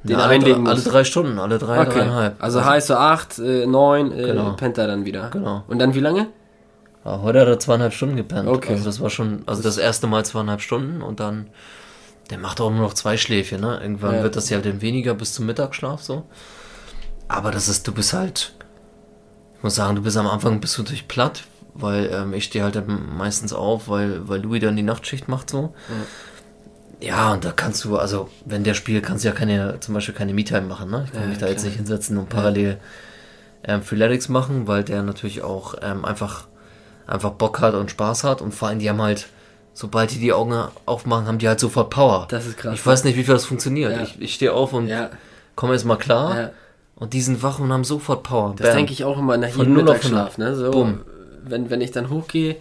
[0.04, 1.90] Den Ja, alle, einlegen drei, alle drei Stunden, alle drei, Okay.
[2.00, 2.42] dreieinhalb.
[2.42, 4.54] Also heißt so 8, äh, 9, äh, Genau.
[4.54, 5.30] pennt er dann wieder.
[5.32, 5.64] Genau.
[5.68, 6.28] Und dann wie lange?
[7.04, 8.48] Ja, heute hat er zweieinhalb Stunden gepennt.
[8.48, 8.74] Okay.
[8.74, 11.48] Also das war schon, also das erste Mal zweieinhalb Stunden und dann,
[12.30, 13.80] der macht auch nur noch zwei Schläfchen, ne?
[13.82, 14.24] Irgendwann Ja.
[14.24, 16.24] wird das ja dann weniger bis zum Mittagsschlaf so.
[17.28, 18.54] Aber das ist, du bist halt,
[19.58, 22.64] ich muss sagen, du bist am Anfang bist du natürlich platt, weil ähm, ich stehe
[22.64, 25.74] halt dann meistens auf, weil, weil Louis dann die Nachtschicht macht so.
[25.90, 25.96] Ja,
[27.34, 30.34] und da kannst du, also wenn der spielt, kannst du ja keine, zum Beispiel keine
[30.34, 31.04] Me-Time machen, ne?
[31.06, 31.70] Ich kann Ja, mich da jetzt klar.
[31.70, 32.78] nicht hinsetzen und parallel
[33.64, 36.48] ähm, Freeletics machen, weil der natürlich auch ähm, einfach,
[37.06, 39.28] einfach Bock hat und Spaß hat und vor allem die haben halt,
[39.74, 40.56] sobald die die Augen
[40.86, 42.26] aufmachen, haben die halt sofort Power.
[42.30, 42.74] Das ist krass.
[42.74, 43.92] Ich weiß nicht, wie viel das funktioniert.
[43.92, 44.02] Ja.
[44.04, 45.12] Ich, ich stehe auf und Ja.
[45.56, 46.50] komme jetzt mal klar Ja.
[46.96, 48.56] und die sind wach und haben sofort Power.
[48.58, 50.56] Das denke ich auch immer nach jedem 0 auf Mittagsschlaf, ne?
[50.56, 51.02] So, Bumm.
[51.44, 52.56] wenn, wenn ich dann hochgehe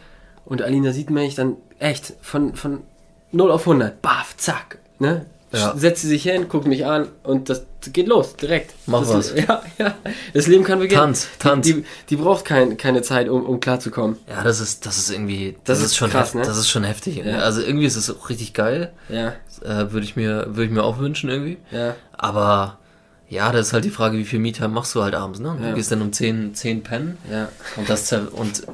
[0.44, 2.82] und Alina sieht mich, dann echt von, von
[3.32, 5.26] 0 auf 100, baff, zack, ne?
[5.52, 5.74] Ja.
[5.76, 7.62] Setzt sie sich hin, guckt mich an und das
[7.92, 8.74] geht los, direkt.
[8.86, 9.34] Mach das, was.
[9.48, 9.94] Ja, ja.
[10.34, 11.00] Das Leben kann beginnen.
[11.00, 11.64] Tanz, Tanz.
[11.66, 14.18] Die, die, die braucht kein, keine Zeit, um, um klarzukommen.
[14.28, 16.42] Ja, das ist, das ist irgendwie, Das das, ist ist schon krass, heft, ne?
[16.42, 17.16] das ist schon heftig.
[17.24, 17.38] Ja.
[17.38, 18.92] Also irgendwie ist es auch richtig geil.
[19.08, 21.58] Ja, Äh, würde ich mir, würde ich mir auch wünschen irgendwie.
[21.70, 21.94] ja.
[22.12, 22.78] Aber
[23.28, 25.56] ja, das ist halt die Frage, wie viel Me-Time machst du halt abends, ne?
[25.58, 25.74] Du Ja.
[25.74, 28.64] gehst dann um 10, 10 pennen Ja, und das und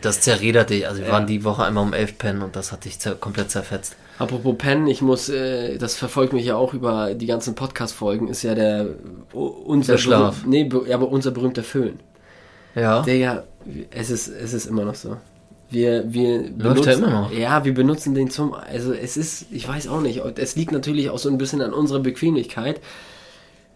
[0.00, 0.86] das zerredert dich.
[0.86, 1.12] Also wir Ja.
[1.14, 3.96] waren die Woche einmal um 11 pennen und das hat dich zer komplett zerfetzt.
[4.18, 8.42] Apropos Pen, ich muss, äh, das verfolgt mich ja auch über die ganzen Podcast-Folgen, ist
[8.42, 8.86] ja der,
[9.32, 10.44] unser Der Schlaf.
[10.46, 11.98] nee, aber unser berühmter Föhn.
[12.74, 13.02] Ja.
[13.02, 13.42] Der ja,
[13.90, 15.16] es ist, es ist immer noch so.
[15.70, 17.32] Wir, wir Läuft benutzen, ja immer noch.
[17.32, 21.10] Ja, wir benutzen den zum, also es ist, ich weiß auch nicht, es liegt natürlich
[21.10, 22.80] auch so ein bisschen an unserer Bequemlichkeit.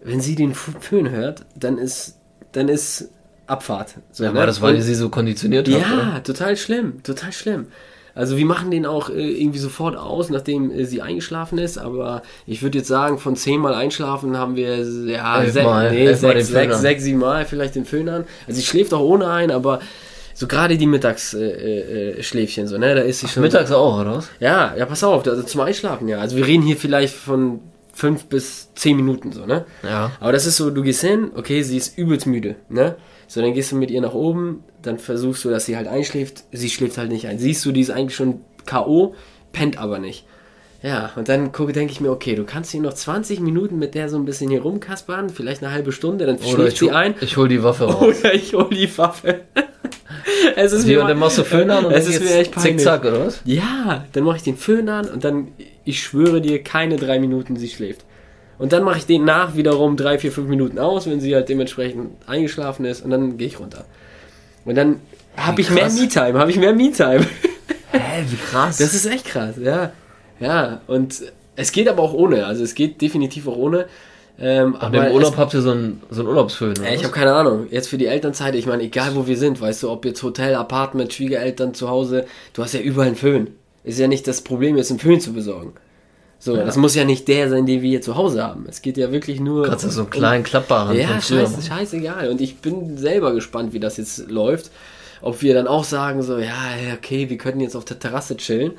[0.02, 2.16] Wenn sie den Föhn hört, dann ist,
[2.52, 3.08] dann ist
[3.46, 3.94] Abfahrt.
[4.12, 4.38] So, Ja, ne?
[4.38, 5.80] war das, weil ihr sie so konditioniert habt?
[5.80, 6.22] ja, oder?
[6.22, 7.66] total schlimm, total schlimm.
[8.16, 12.22] Also wir machen den auch äh, irgendwie sofort aus, nachdem äh, sie eingeschlafen ist, aber
[12.46, 16.50] ich würde jetzt sagen, von zehnmal einschlafen haben wir ja Elfmal, nee, elfmal den sechs,
[16.50, 18.24] Föhn sechs, sechs, sieben Mal vielleicht den Föhn an.
[18.46, 19.80] Also sie schläft auch ohne ein, aber
[20.32, 23.42] so gerade die Mittagsschläfchen, äh, äh, so, ne, da ist sie schon.
[23.42, 24.28] Mittags auch, oder was?
[24.38, 26.18] Ja, ja, pass auf, also zum Einschlafen, ja.
[26.18, 27.60] Also wir reden hier vielleicht von
[27.92, 29.64] fünf bis zehn Minuten so, ne?
[29.82, 30.12] Ja.
[30.20, 32.96] Aber das ist so, du gehst hin, okay, sie ist übelst müde, ne?
[33.26, 36.44] So, dann gehst du mit ihr nach oben, dann versuchst du, dass sie halt einschläft,
[36.52, 37.38] sie schläft halt nicht ein.
[37.38, 39.14] Siehst du, die ist eigentlich schon K.O.,
[39.52, 40.26] pennt aber nicht.
[40.82, 43.94] Ja, und dann gucke, denke ich mir, okay, du kannst hier noch 20 Minuten mit
[43.94, 47.14] der so ein bisschen hier rumkaspern, vielleicht eine halbe Stunde, dann Oder schläft sie ein.
[47.22, 48.18] ich hol die Waffe raus.
[48.20, 49.40] Oder ich hol die Waffe.
[50.56, 52.36] es ist Wie, mir und dann machst du Föhn an und es dann ist mir
[52.36, 52.72] echt peinlich.
[52.76, 53.40] zickzack, oder was?
[53.46, 55.48] Ja, dann mache ich den Föhn an und dann,
[55.86, 58.04] ich schwöre dir, keine drei Minuten sie schläft.
[58.58, 61.48] Und dann mache ich den nach wiederum drei, vier, fünf Minuten aus, wenn sie halt
[61.48, 63.84] dementsprechend eingeschlafen ist und dann gehe ich runter.
[64.64, 65.00] Und dann
[65.36, 65.90] habe ich mehr.
[65.90, 67.26] Me-Time, habe ich mehr Me-Time.
[67.90, 68.78] Hä, wie krass.
[68.78, 69.92] Das ist echt krass, ja.
[70.40, 71.22] Ja, und
[71.56, 73.86] es geht aber auch ohne, also es geht definitiv auch ohne.
[74.36, 76.96] Ähm, Und im aber Urlaub es, habt ihr so einen, so einen Urlaubsföhn, oder Ey,
[76.96, 77.68] ich habe keine Ahnung.
[77.70, 80.56] Jetzt für die Elternzeit, ich meine, egal wo wir sind, weißt du, ob jetzt Hotel,
[80.56, 83.48] Apartment, Schwiegereltern zu Hause, du hast ja überall einen Föhn.
[83.84, 85.74] Ist ja nicht das Problem, jetzt einen Föhn zu besorgen.
[86.44, 88.66] So, das muss ja nicht der sein, den wir hier zu Hause haben.
[88.68, 89.66] Es geht ja wirklich nur.
[89.66, 91.62] Kannst du so einen um- kleinen klappbaren ja, von früher scheiße, machen.
[91.62, 92.28] scheißegal.
[92.28, 94.70] Und ich bin selber gespannt, wie das jetzt läuft.
[95.22, 96.44] Ob wir dann auch sagen, so, ja,
[96.86, 98.72] ja, okay, wir könnten jetzt auf der Terrasse chillen,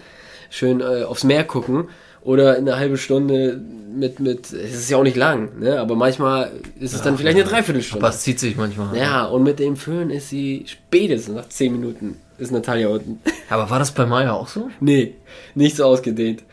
[0.51, 1.89] schön äh, aufs Meer gucken
[2.21, 3.59] oder in einer halben Stunde
[3.95, 5.79] mit, mit, es ist ja auch nicht lang, ne?
[5.79, 8.05] aber manchmal ist es dann vielleicht eine Dreiviertelstunde.
[8.05, 8.95] Aber es zieht sich manchmal.
[8.95, 13.21] Ja, und mit dem Föhn ist sie spätestens nach 10 Minuten ist Natalia unten.
[13.49, 14.69] Aber war das bei Maya auch so?
[14.79, 15.15] Nee,
[15.55, 16.43] nicht so ausgedehnt.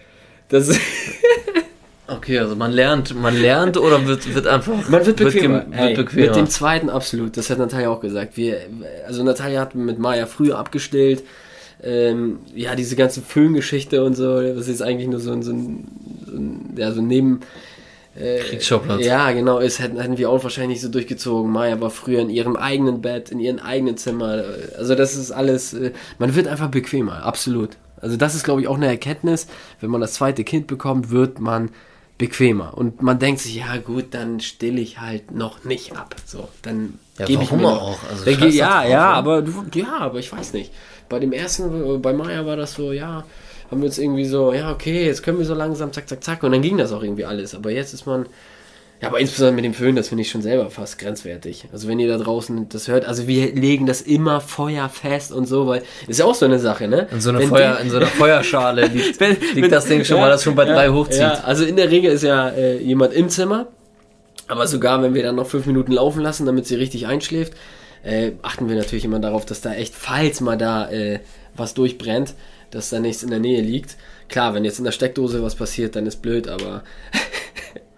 [0.52, 0.68] Das
[2.06, 4.88] Okay, also man lernt, man lernt oder wird, wird einfach.
[4.88, 5.64] Man wird bequemer.
[5.66, 6.26] Wird Ey, bequemer.
[6.26, 7.36] Mit dem zweiten absolut.
[7.36, 8.36] Das hat Natalia auch gesagt.
[8.36, 8.60] Wir,
[9.06, 11.22] also Natalia hat mit Maya früher abgestillt.
[11.82, 15.88] Ähm, ja, diese ganze Föhngeschichte und so, das ist eigentlich nur so ein, so ein,
[16.26, 17.40] so ein ja, so ein Neben,
[18.14, 19.04] Kriegsschauplatz.
[19.04, 21.50] Ja, genau, ist hätten, hätten wir auch wahrscheinlich so durchgezogen.
[21.50, 24.44] Maya war früher in ihrem eigenen Bett, in ihrem eigenen Zimmer.
[24.76, 27.70] Also das ist alles, äh, man wird einfach bequemer, absolut.
[28.02, 29.46] Also das ist, glaube ich, auch eine Erkenntnis.
[29.80, 31.70] Wenn man das zweite Kind bekommt, wird man
[32.18, 32.76] bequemer.
[32.76, 36.14] Und man denkt sich, ja gut, dann still ich halt noch nicht ab.
[36.26, 37.98] So, dann Ja, gebe ich mir auch?
[38.10, 40.72] Also dann ja, drauf, ja, aber du- ja, aber ich weiß nicht.
[41.08, 43.24] Bei dem ersten, äh, bei Maya war das so, ja,
[43.70, 46.42] haben wir uns irgendwie so, ja, okay, jetzt können wir so langsam, zack, zack, zack.
[46.42, 47.54] Und dann ging das auch irgendwie alles.
[47.54, 48.26] Aber jetzt ist man,
[49.02, 51.66] ja, aber insbesondere mit dem Föhn, das finde ich schon selber fast grenzwertig.
[51.72, 55.66] Also wenn ihr da draußen das hört, also wir legen das immer feuerfest und so,
[55.66, 57.08] weil ist ja auch so eine Sache, ne?
[57.10, 59.84] In so, einer Wenn Feuer, die- in so einer Feuerschale liegt, wenn- liegt wenn- das
[59.86, 61.20] Ding schon ja, mal, das schon bei drei ja, hochzieht.
[61.20, 63.66] Ja, also in der Regel ist ja äh, jemand im Zimmer,
[64.48, 67.52] aber sogar wenn wir dann noch fünf Minuten laufen lassen, damit sie richtig einschläft,
[68.04, 71.20] äh, achten wir natürlich immer darauf, dass da echt, falls mal da äh,
[71.56, 72.34] was durchbrennt,
[72.70, 73.96] dass da nichts in der Nähe liegt.
[74.28, 76.82] Klar, wenn jetzt in der Steckdose was passiert, dann ist blöd, aber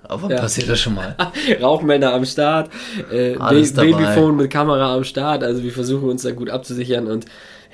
[0.09, 0.37] Aber Ja.
[0.41, 1.17] passiert das schon mal.
[1.63, 2.71] Rauchmelder am Start,
[3.11, 3.51] äh, Ba-.
[3.51, 7.27] Babyphone mit Kamera am Start, also wir versuchen uns da gut abzusichern und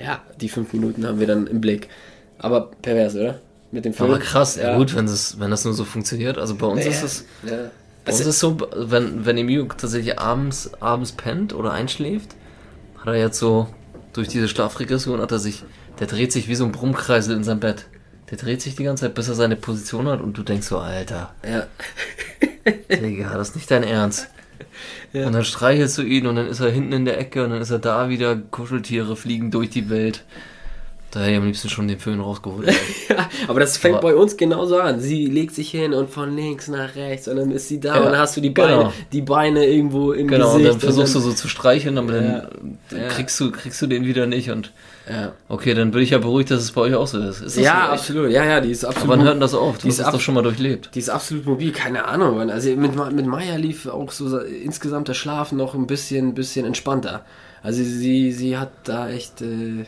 [0.03, 1.87] ja, die fünf Minuten haben wir dann im Blick.
[2.39, 3.39] Aber pervers, oder?
[3.71, 4.09] Mit dem Film.
[4.09, 4.75] Aber krass, ja.
[4.75, 6.37] gut, wenn das, wenn das nur so funktioniert.
[6.37, 7.69] Also bei uns ist es, Ja.
[8.03, 12.31] bei uns ist so, wenn, wenn Emilio tatsächlich abends, abends pennt oder einschläft,
[12.97, 13.67] hat er jetzt so,
[14.13, 15.63] durch diese Schlafregression hat er sich,
[15.99, 17.85] der dreht sich wie so ein Brummkreisel in seinem Bett.
[18.31, 20.79] Der dreht sich die ganze Zeit, bis er seine Position hat und du denkst so,
[20.79, 21.67] Alter, Ja.
[22.89, 24.29] Digga, das ist nicht dein Ernst.
[25.13, 25.27] Ja.
[25.27, 27.61] Und dann streichelst du ihn und dann ist er hinten in der Ecke und dann
[27.61, 30.23] ist er da wieder, Kuscheltiere fliegen durch die Welt.
[31.11, 32.69] Da hätte ich am liebsten schon den Föhn rausgeholt.
[33.09, 35.01] Ja, aber das fängt Aber- bei uns genauso an.
[35.01, 37.99] Sie legt sich hin und von links nach rechts und dann ist sie da Ja,
[37.99, 38.93] und dann hast du die Beine, genau.
[39.11, 40.65] die Beine irgendwo im genau, Gesicht.
[40.65, 42.47] und dann versuchst du so zu streicheln, aber Ja,
[42.89, 44.71] dann kriegst du, kriegst du den wieder nicht und
[45.09, 47.41] Ja, okay, dann bin ich ja beruhigt, dass es bei euch auch so ist.
[47.41, 48.31] ist das ja absolut.
[48.31, 49.09] Ja, ja, die ist absolut.
[49.09, 49.75] Aber wann hört das auf?
[49.77, 50.91] Du Die ist hast ab- doch schon mal durchlebt.
[50.95, 52.37] Die ist absolut mobil, keine Ahnung.
[52.37, 52.49] wann.
[52.49, 57.25] Also mit, mit Maya lief auch so insgesamt der Schlaf noch ein bisschen, bisschen entspannter.
[57.61, 59.83] Also sie, sie hat da echt, äh,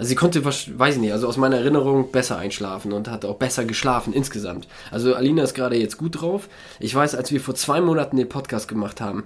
[0.00, 3.36] also sie konnte, weiß ich nicht, also aus meiner Erinnerung besser einschlafen und hat auch
[3.36, 4.66] besser geschlafen insgesamt.
[4.90, 6.48] Also Alina ist gerade jetzt gut drauf.
[6.78, 9.24] Ich weiß, als wir vor zwei Monaten den Podcast gemacht haben,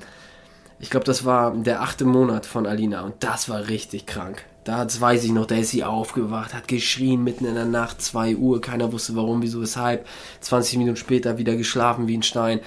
[0.81, 4.47] ich glaube, das war der achte Monat von Alina und das war richtig krank.
[4.65, 8.03] Da das weiß ich noch, da ist sie aufgewacht, hat geschrien mitten in der Nacht,
[8.03, 10.09] 2 Uhr, keiner wusste warum, wieso, weshalb.
[10.41, 12.59] 20 Minuten später wieder geschlafen wie ein Stein.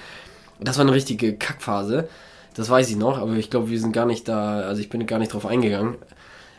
[0.61, 2.07] Das war eine richtige Kackphase.
[2.53, 5.05] Das weiß ich noch, aber ich glaube, wir sind gar nicht da, also ich bin
[5.05, 5.95] gar nicht drauf eingegangen.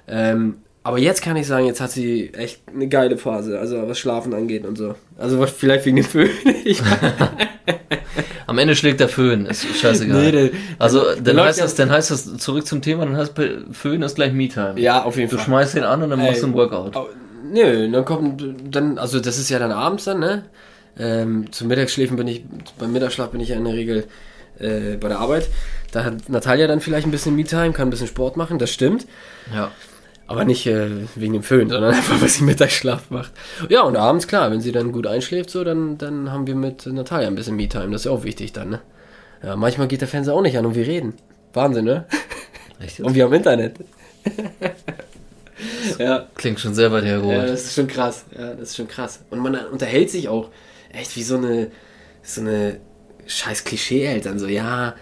[0.06, 0.58] Ähm,
[0.88, 4.33] Aber jetzt kann ich sagen, jetzt hat sie echt eine geile Phase, also was Schlafen
[4.33, 4.94] angeht und so.
[5.18, 6.31] Also was- vielleicht wegen dem Föhn.
[8.46, 10.22] Am Ende schlägt der Föhn, ist scheißegal.
[10.22, 13.16] Nee, der- also der dann läuft heißt, das, dann heißt das, zurück zum Thema, dann
[13.18, 13.35] heißt
[13.72, 14.74] Föhn ist gleich Me-Time.
[14.81, 15.44] ja, auf jeden Du Fall.
[15.44, 16.53] schmeißt den an und dann machst du Ey.
[16.53, 16.96] ein Workout.
[17.53, 18.42] Nö, dann kommt
[18.74, 20.44] dann, also das ist ja dann abends dann, ne?
[20.98, 22.42] Ähm, zum Mittagsschläfen bin ich,
[22.79, 24.05] beim Mittagsschlaf bin ich ja in der Regel
[24.59, 25.48] äh, bei der Arbeit.
[25.92, 29.07] Da hat Natalia dann vielleicht ein bisschen Me-Time, kann ein bisschen Sport machen, das stimmt.
[29.55, 29.70] Ja.
[30.29, 33.33] Aber nicht äh, wegen dem Föhn, sondern einfach, weil sie Mittagsschlaf macht.
[33.69, 36.87] Ja, und abends, klar, wenn sie dann gut einschläft, so, dann, dann haben wir mit
[36.87, 37.91] Natalia ein bisschen Me-Time.
[37.91, 38.81] Das ist ja auch wichtig dann, ne?
[39.43, 41.14] Ja, manchmal geht der Fernseher auch nicht an und wir reden.
[41.55, 42.05] Wahnsinn, ne?
[42.81, 43.77] Echt Und wir haben Internet.
[45.99, 46.27] ja.
[46.35, 47.49] Klingt schon sehr weit Ja, hergeholt.
[47.49, 48.25] das ist schon krass.
[48.37, 49.21] Ja, das ist schon krass.
[49.31, 50.51] Und man unterhält sich auch
[50.93, 51.71] echt wie so eine,
[52.23, 52.79] so eine
[53.27, 54.38] scheiß Klischee-Eltern.
[54.38, 54.95] So, ja,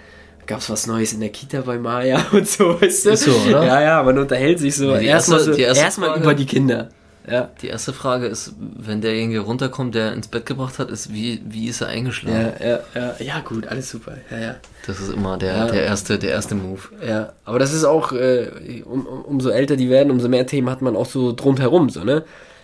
[0.46, 3.10] gab's was Neues in der Kita bei Maya und so, weißt du?
[3.10, 3.64] Ist so, oder?
[3.64, 4.92] Ja, ja, man unterhält sich so.
[4.94, 6.88] Erstmal erste- so, die erste erstmal Frage- über die Kinder.
[7.28, 7.50] Ja.
[7.60, 11.66] Die erste Frage ist, wenn derjenige runterkommt, der ins Bett gebracht hat, ist, wie, wie
[11.66, 12.52] ist er eingeschlafen?
[12.60, 14.12] Ja, ja, ja, ja, gut, alles super.
[14.30, 14.54] Ja, ja.
[14.86, 15.66] Das ist immer der, Ja.
[15.66, 16.82] der, erste, der erste Move.
[17.04, 20.70] Ja, aber das ist auch, äh, um, um, umso älter die werden, umso mehr Themen
[20.70, 22.22] hat man auch so drumherum, so, ne?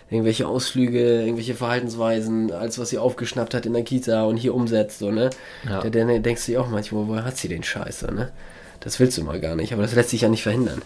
[0.09, 4.99] Irgendwelche Ausflüge, irgendwelche Verhaltensweisen, alles, was sie aufgeschnappt hat in der Kita und hier umsetzt,
[4.99, 5.29] so, ne?
[5.67, 5.81] Ja.
[5.81, 8.31] Da, da denkst du dir auch manchmal, woher hat sie den Scheiß, so, ne?
[8.79, 10.81] Das willst du mal gar nicht, aber das lässt sich ja nicht verhindern.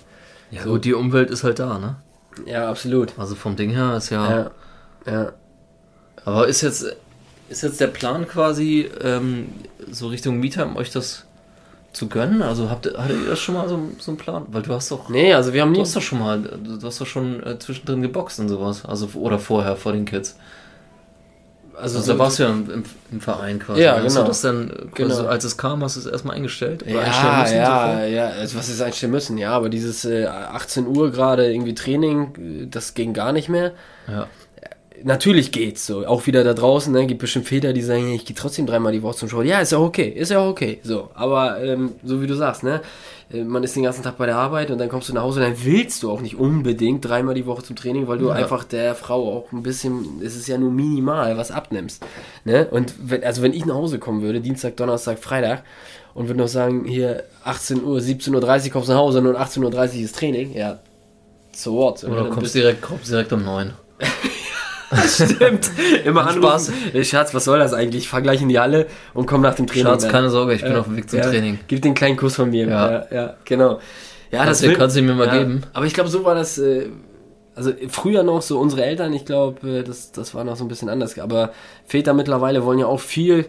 [0.52, 1.96] Ja, gut, die Umwelt ist halt da, ne?
[2.46, 3.18] Ja, absolut.
[3.18, 4.30] Also vom Ding her ist ja.
[4.30, 4.52] Ja,
[5.12, 5.34] ja.
[6.24, 6.86] Aber ist jetzt,
[7.50, 9.50] ist jetzt der Plan quasi, ähm,
[9.90, 11.26] so Richtung Mieter, euch das
[11.98, 12.42] zu gönnen?
[12.42, 14.46] Also habt ihr, hattet ihr das schon mal so, so einen Plan?
[14.50, 15.10] Weil du hast doch.
[15.10, 15.86] Nee, also wir haben Du nie.
[15.86, 18.86] hast doch schon mal, du hast doch schon äh, zwischendrin geboxt und sowas.
[18.86, 20.38] Also oder vorher vor den Kids.
[21.80, 23.82] Also, Also da warst du ja im, im, im Verein quasi.
[23.84, 24.22] Ja, Hast genau.
[24.22, 25.26] du das dann, Genau.
[25.28, 26.82] als es kam, hast du es erstmal eingestellt?
[26.90, 28.10] Oder einstellen Ja, müssen ja, sofort?
[28.10, 32.64] ja, also was ist einstellen müssen, ja, aber dieses äh, 18 Uhr gerade irgendwie Training,
[32.64, 33.74] äh, das ging gar nicht mehr.
[34.08, 34.26] ja.
[35.04, 36.06] Natürlich geht's so.
[36.08, 39.04] Auch wieder da draußen, ne, gibt bestimmt Väter, die sagen, ich gehe trotzdem dreimal die
[39.04, 39.46] Woche zum Sport.
[39.46, 40.80] Ja, ist ja okay, ist ja okay.
[40.84, 42.82] So, aber ähm, so wie du sagst, ne,
[43.32, 45.40] äh, man ist den ganzen Tag bei der Arbeit und dann kommst du nach Hause
[45.40, 48.34] und dann willst du auch nicht unbedingt dreimal die Woche zum Training, weil du Ja.
[48.34, 52.04] einfach der Frau auch ein bisschen, es ist ja nur minimal, was abnimmst.
[52.44, 52.68] Ne?
[52.72, 55.64] Und wenn, also wenn ich nach Hause kommen würde, Dienstag, Donnerstag, Freitag,
[56.16, 59.64] und würde noch sagen, hier 18 Uhr, 17.30 Uhr kommst du nach Hause und 18.30
[60.00, 60.80] Uhr ist Training, ja,
[61.52, 62.04] so what?
[62.04, 63.74] Oder Dann kommst bist- direkt, kommst direkt um neun.
[65.08, 65.70] Stimmt.
[66.06, 66.74] Immer anrufen.
[66.94, 68.04] Ey, Schatz, was soll das eigentlich?
[68.04, 69.86] Ich fahr gleich in die Halle und komm nach dem Training.
[69.86, 70.12] Schatz, dann.
[70.12, 71.60] keine Sorge, ich bin Ja, auf dem Weg zum ja, Training.
[71.68, 72.68] Gib den kleinen Kuss von mir.
[72.68, 72.92] Ja.
[72.92, 73.80] Ja, ja, genau.
[74.32, 75.62] Ja, Kannst du- kannst du mir mal geben?
[75.74, 76.88] Aber ich glaube, so war das, äh,
[77.56, 80.68] also früher noch so unsere Eltern, ich glaube, äh, das, das war noch so ein
[80.68, 81.18] bisschen anders.
[81.20, 81.52] Aber
[81.86, 83.46] Väter mittlerweile wollen ja auch viel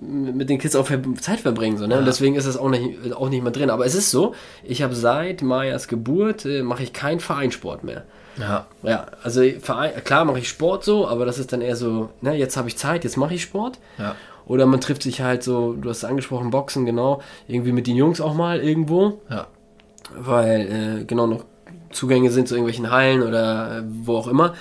[0.00, 1.98] mit den Kids auch ver Zeit verbringen, so, ne?
[1.98, 3.68] Und deswegen ist es auch nicht, auch nicht mehr drin.
[3.68, 8.04] Aber es ist so, ich habe seit Mayas Geburt, äh, mache ich keinen Vereinssport mehr.
[8.38, 8.66] Ja.
[8.82, 9.42] Ja, also
[10.04, 12.76] klar mache ich Sport so, aber das ist dann eher so, ne, jetzt habe ich
[12.76, 13.78] Zeit, jetzt mache ich Sport.
[13.98, 14.14] Ja.
[14.46, 17.96] Oder man trifft sich halt so, du hast es angesprochen, Boxen, genau, irgendwie mit den
[17.96, 19.46] Jungs auch mal irgendwo, Ja.
[20.16, 21.44] weil äh, genau noch
[21.92, 24.54] Zugänge sind zu irgendwelchen Hallen oder äh, wo auch immer.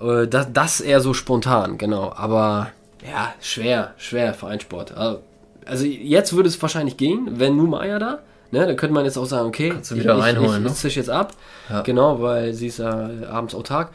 [0.00, 2.12] Äh, das, das eher so spontan, genau.
[2.16, 2.68] Aber
[3.06, 4.96] ja, schwer, schwer Vereinssport.
[4.96, 5.20] Also,
[5.66, 8.18] also jetzt würde es wahrscheinlich gehen, wenn nur Maya da.
[8.52, 10.88] Ne, dann könnte man jetzt auch sagen, okay, Kannst du wieder ich, reinholen, ich, ne?
[10.88, 11.34] ich jetzt ab.
[11.68, 11.82] Ja.
[11.82, 13.92] Genau, weil sie ist ja abends autark.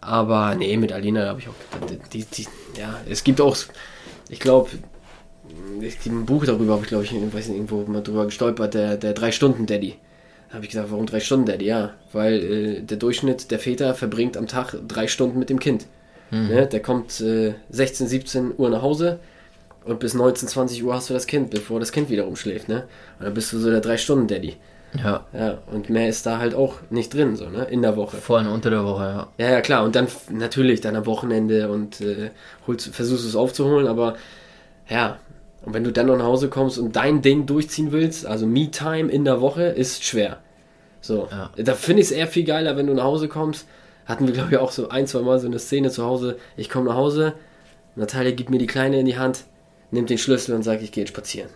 [0.00, 1.54] Aber nee, mit Alina habe ich auch.
[2.12, 2.46] Die, die,
[2.78, 3.54] ja, es gibt auch,
[4.30, 4.70] ich glaube,
[6.06, 8.96] ein Buch darüber, habe ich glaube ich, ich weiß nicht, irgendwo mal drüber gestolpert, der,
[8.96, 9.96] der Drei-Stunden-Daddy.
[10.48, 11.66] Da habe ich gesagt, warum drei Stunden Daddy?
[11.66, 15.86] Ja, weil äh, der Durchschnitt der Väter verbringt am Tag drei Stunden mit dem Kind.
[16.32, 16.66] Ne?
[16.66, 19.18] Der kommt äh, 16, 17 Uhr nach Hause
[19.84, 22.68] und bis 19, 20 Uhr hast du das Kind, bevor das Kind wieder umschläft.
[22.68, 22.84] Ne?
[23.18, 24.56] Und dann bist du so der Drei-Stunden-Daddy.
[25.02, 25.24] Ja.
[25.32, 27.64] Ja, und mehr ist da halt auch nicht drin, so, ne?
[27.70, 28.16] In der Woche.
[28.16, 29.28] Vor allem unter der Woche, ja.
[29.38, 29.84] Ja, ja, klar.
[29.84, 32.30] Und dann natürlich dann am Wochenende und äh,
[32.66, 34.16] holst, versuchst es aufzuholen, aber
[34.88, 35.18] ja.
[35.62, 39.10] Und wenn du dann noch nach Hause kommst und dein Ding durchziehen willst, also Me-Time
[39.12, 40.38] in der Woche, ist schwer.
[41.00, 41.28] So.
[41.30, 41.50] Ja.
[41.56, 43.66] Da finde ich es eher viel geiler, wenn du nach Hause kommst.
[44.06, 46.36] Hatten wir, glaube ich, auch so ein, zwei Mal so eine Szene zu Hause.
[46.56, 47.34] Ich komme nach Hause,
[47.94, 49.44] Natalia gibt mir die Kleine in die Hand,
[49.90, 51.50] nimmt den Schlüssel und sagt, ich gehe jetzt spazieren.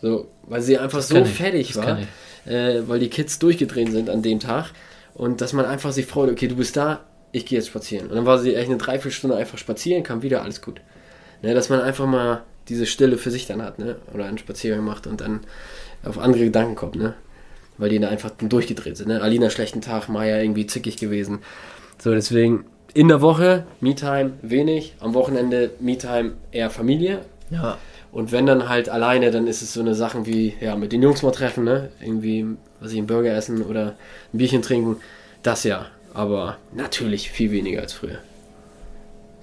[0.00, 1.34] So, weil sie einfach so kenn ich.
[1.34, 1.98] fertig Das war,
[2.46, 4.70] äh, weil die Kids durchgedreht sind an dem Tag
[5.14, 8.08] und dass man einfach sich freut, okay, du bist da, ich gehe jetzt spazieren.
[8.08, 10.80] Und dann war sie echt eine Dreiviertelstunde einfach spazieren, kam wieder, alles gut.
[11.42, 13.96] Ne, dass man einfach mal diese Stille für sich dann hat, ne?
[14.14, 15.40] Oder einen Spaziergang macht und dann
[16.02, 17.14] auf andere Gedanken kommt, ne?
[17.76, 19.20] Weil die da einfach dann durchgedreht sind, ne?
[19.20, 21.40] Alina schlechten Tag, Maya irgendwie zickig gewesen.
[21.98, 27.20] So, deswegen in der Woche Me-Time wenig, am Wochenende Me-Time eher Familie.
[27.54, 27.78] Ja.
[28.12, 31.02] Und wenn dann halt alleine, dann ist es so eine Sachen wie, ja, mit den
[31.02, 31.90] Jungs mal treffen, ne?
[32.00, 32.46] Irgendwie,
[32.80, 33.94] was ich, einen Burger essen oder
[34.32, 34.96] ein Bierchen trinken.
[35.42, 35.86] Das ja.
[36.12, 38.18] Aber natürlich viel weniger als früher.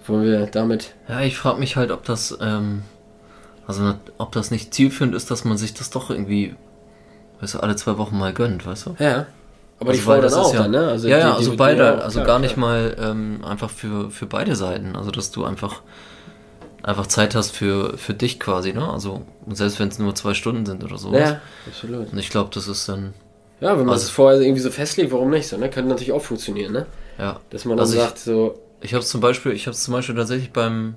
[0.08, 0.94] Wollen wir damit.
[1.08, 2.84] Ja, ich frage mich halt, ob das, ähm,
[3.68, 6.56] also ob das nicht zielführend ist, dass man sich das doch irgendwie,
[7.42, 8.96] weißt du, alle zwei Wochen mal gönnt, weißt du?
[9.00, 9.26] Ja.
[9.80, 10.88] Aber die Also, Frau weil dann das ist auch, ja, dann, ne?
[10.88, 12.68] Also ja, die- ja, die- also die- beide, ja, also klar, gar nicht klar.
[12.68, 14.96] mal ähm, einfach für, für beide Seiten.
[14.96, 15.82] Also dass du einfach
[16.84, 18.88] einfach Zeit hast für, für dich quasi, ne?
[18.92, 21.20] Also selbst wenn es nur zwei Stunden sind oder sowas.
[21.20, 22.12] Ja, absolut.
[22.12, 23.14] Und ich glaube, das ist dann,
[23.60, 25.70] Ja, wenn man Also- es vorher irgendwie so festlegt, warum nicht so, ne?
[25.70, 26.86] Könnte natürlich auch funktionieren, ne?
[27.20, 27.40] ja.
[27.52, 29.94] Dass man dann Also ich- sagt, so, Ich habe es zum Beispiel, ich habe zum
[29.94, 30.96] Beispiel tatsächlich beim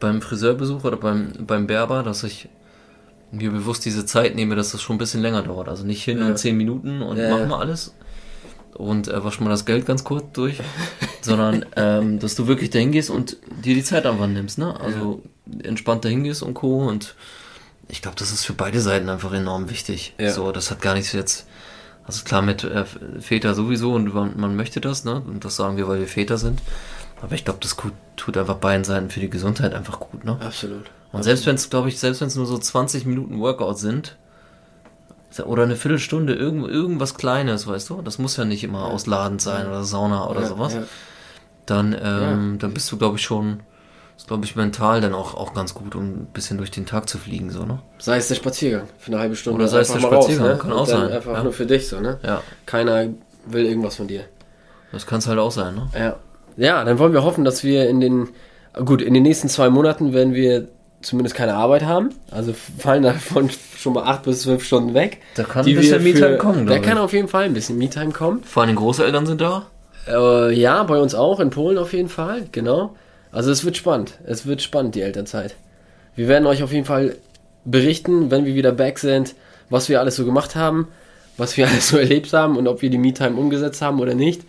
[0.00, 2.48] beim Friseurbesuch oder beim beim Berber, dass ich
[3.32, 5.68] mir bewusst diese Zeit nehme, dass das schon ein bisschen länger dauert.
[5.68, 6.26] Also nicht hin Ja.
[6.26, 7.94] und zehn Minuten und Ja, mach mal alles
[8.80, 10.58] und äh, wasch mal das Geld ganz kurz durch,
[11.20, 14.78] sondern ähm, dass du wirklich dahin gehst und dir die Zeit einfach nimmst, ne?
[14.80, 15.22] Also
[15.62, 16.86] entspannt dahin gehst und Co.
[16.86, 17.14] Und
[17.88, 20.14] ich glaube, das ist für beide Seiten einfach enorm wichtig.
[20.18, 20.30] Ja.
[20.30, 21.46] So, das hat gar nichts jetzt.
[22.04, 22.84] Also klar mit äh,
[23.20, 25.20] Väter sowieso und man, man möchte das, ne?
[25.20, 26.60] Und das sagen wir, weil wir Väter sind.
[27.22, 27.76] Aber ich glaube, das
[28.16, 30.38] tut einfach beiden Seiten für die Gesundheit einfach gut, ne?
[30.40, 30.90] absolut.
[31.12, 34.16] Und selbst wenn es, glaube ich, selbst wenn es nur so 20 Minuten Workout sind,
[35.44, 38.02] oder eine Viertelstunde, irgend, irgendwas Kleines, weißt du?
[38.02, 40.74] Das muss ja nicht immer ausladend sein oder Sauna oder ja, sowas.
[40.74, 40.82] Ja.
[41.66, 43.60] Dann, ähm, dann bist du, glaube ich, schon,
[44.16, 47.08] ist, glaube ich, mental dann auch, auch ganz gut, um ein bisschen durch den Tag
[47.08, 47.78] zu fliegen, so, ne?
[47.98, 49.60] Sei es der Spaziergang für eine halbe Stunde.
[49.60, 51.42] Oder sei es der Spaziergang, kann Und auch sein, Einfach ja.
[51.44, 52.18] nur für dich so, ne?
[52.24, 53.06] Ja, Keiner
[53.46, 54.24] will irgendwas von dir.
[54.90, 55.88] das kann es halt auch sein, ne?
[55.96, 56.16] Ja.
[56.56, 58.28] Ja, dann wollen wir hoffen, dass wir in den,
[58.84, 60.68] gut, in den nächsten zwei Monaten werden wir
[61.02, 62.10] zumindest keine Arbeit haben.
[62.30, 65.18] Also fallen davon schon mal acht bis zwölf Stunden weg.
[65.34, 68.42] Da kann ein bisschen Me-Time kommen, Da kann auf jeden Fall ein bisschen Me-Time kommen.
[68.44, 69.66] Vor allem Großeltern sind da.
[70.06, 72.94] Äh, ja, bei uns auch, in Polen auf jeden Fall, genau.
[73.32, 74.18] Also es wird spannend.
[74.24, 75.54] Es wird spannend, die Elternzeit.
[76.16, 77.16] Wir werden euch auf jeden Fall
[77.64, 79.34] berichten, wenn wir wieder back sind,
[79.68, 80.88] was wir alles so gemacht haben,
[81.36, 84.42] was wir alles so erlebt haben und ob wir die Me-Time umgesetzt haben oder nicht.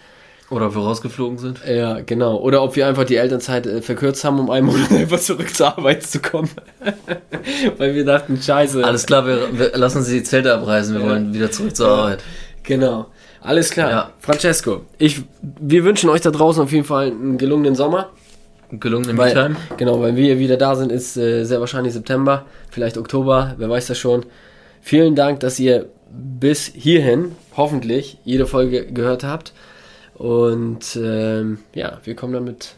[0.52, 1.62] Oder vorausgeflogen sind.
[1.66, 2.38] Ja, genau.
[2.38, 5.78] Oder ob wir einfach die Elternzeit äh, verkürzt haben, um einen Monat einfach zurück zur
[5.78, 6.50] Arbeit zu kommen.
[7.78, 8.84] Weil wir dachten, scheiße.
[8.84, 11.10] Alles klar, wir, wir lassen Sie die Zelte abreißen, wir Ja.
[11.10, 12.24] wollen wieder zurück zur Arbeit.
[12.64, 13.08] Genau.
[13.40, 13.90] Alles klar.
[13.90, 14.12] Ja.
[14.20, 18.10] Francesco, ich, wir wünschen euch da draußen auf jeden Fall einen gelungenen Sommer.
[18.72, 23.56] Gelungene Weil, genau, wenn wir wieder da sind, ist äh, sehr wahrscheinlich September, vielleicht Oktober,
[23.58, 24.26] wer weiß das schon.
[24.82, 29.54] Vielen Dank, dass ihr bis hierhin hoffentlich jede Folge gehört habt.
[30.22, 32.76] Und ähm, ja, wir kommen damit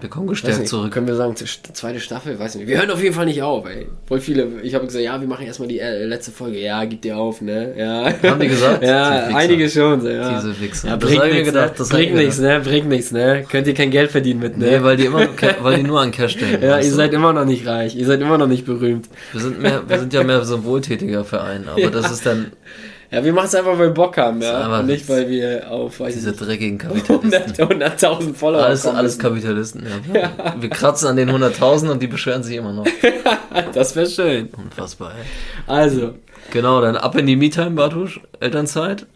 [0.00, 0.92] Wir kommen gestärkt nicht, zurück.
[0.92, 2.38] Können wir sagen, zweite Staffel?
[2.38, 2.68] Weiß nicht.
[2.68, 3.88] Wir hören auf jeden Fall nicht auf, ey.
[4.06, 4.60] Voll viele.
[4.62, 6.60] Ich habe gesagt, ja, wir machen erstmal die äh, letzte Folge.
[6.60, 7.74] Ja, gib dir auf, ne?
[7.76, 8.14] Ja.
[8.22, 8.82] Haben die gesagt?
[8.84, 10.00] ja, einige schon.
[10.00, 10.38] So, ja.
[10.38, 10.90] Diese Wichser.
[10.90, 11.74] Ja, bringt mir nichts, gedacht, ne?
[11.76, 12.60] das Bringt nichts, ne?
[12.60, 13.44] Bringt nichts, ne?
[13.50, 14.66] Könnt ihr kein Geld verdienen mit, ne?
[14.66, 16.62] Nee, weil die immer, nur weil die nur an Cash denken.
[16.62, 16.94] ja, ihr du?
[16.94, 17.96] seid immer noch nicht reich.
[17.96, 19.08] Ihr seid immer noch nicht berühmt.
[19.32, 22.52] wir sind mehr, wir sind ja mehr so ein wohltätiger Verein, aber das ist dann
[23.10, 24.80] Ja, wir machen es einfach, weil wir Bock haben, ja.
[24.80, 27.54] Und nicht, weil wir auf, weiß diese nicht, dreckigen Kapitalisten.
[27.68, 29.18] 100 100.000 Follower Alles, kommen alles.
[29.18, 30.30] Kapitalisten, ja.
[30.58, 32.86] Wir kratzen an den 100.000 und die beschweren sich immer noch.
[33.74, 34.48] Das wäre schön.
[34.56, 35.24] Unfassbar, ey.
[35.66, 36.14] Also,
[36.52, 39.06] Genau, dann ab in die Me-Time, Bartusch, Elternzeit.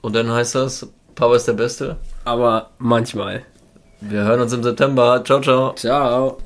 [0.00, 1.96] Und dann heißt das, Papa ist der Beste.
[2.24, 3.42] aber manchmal.
[4.00, 5.22] Wir hören uns im September.
[5.24, 5.74] Ciao, ciao.
[5.74, 6.38] Ciao.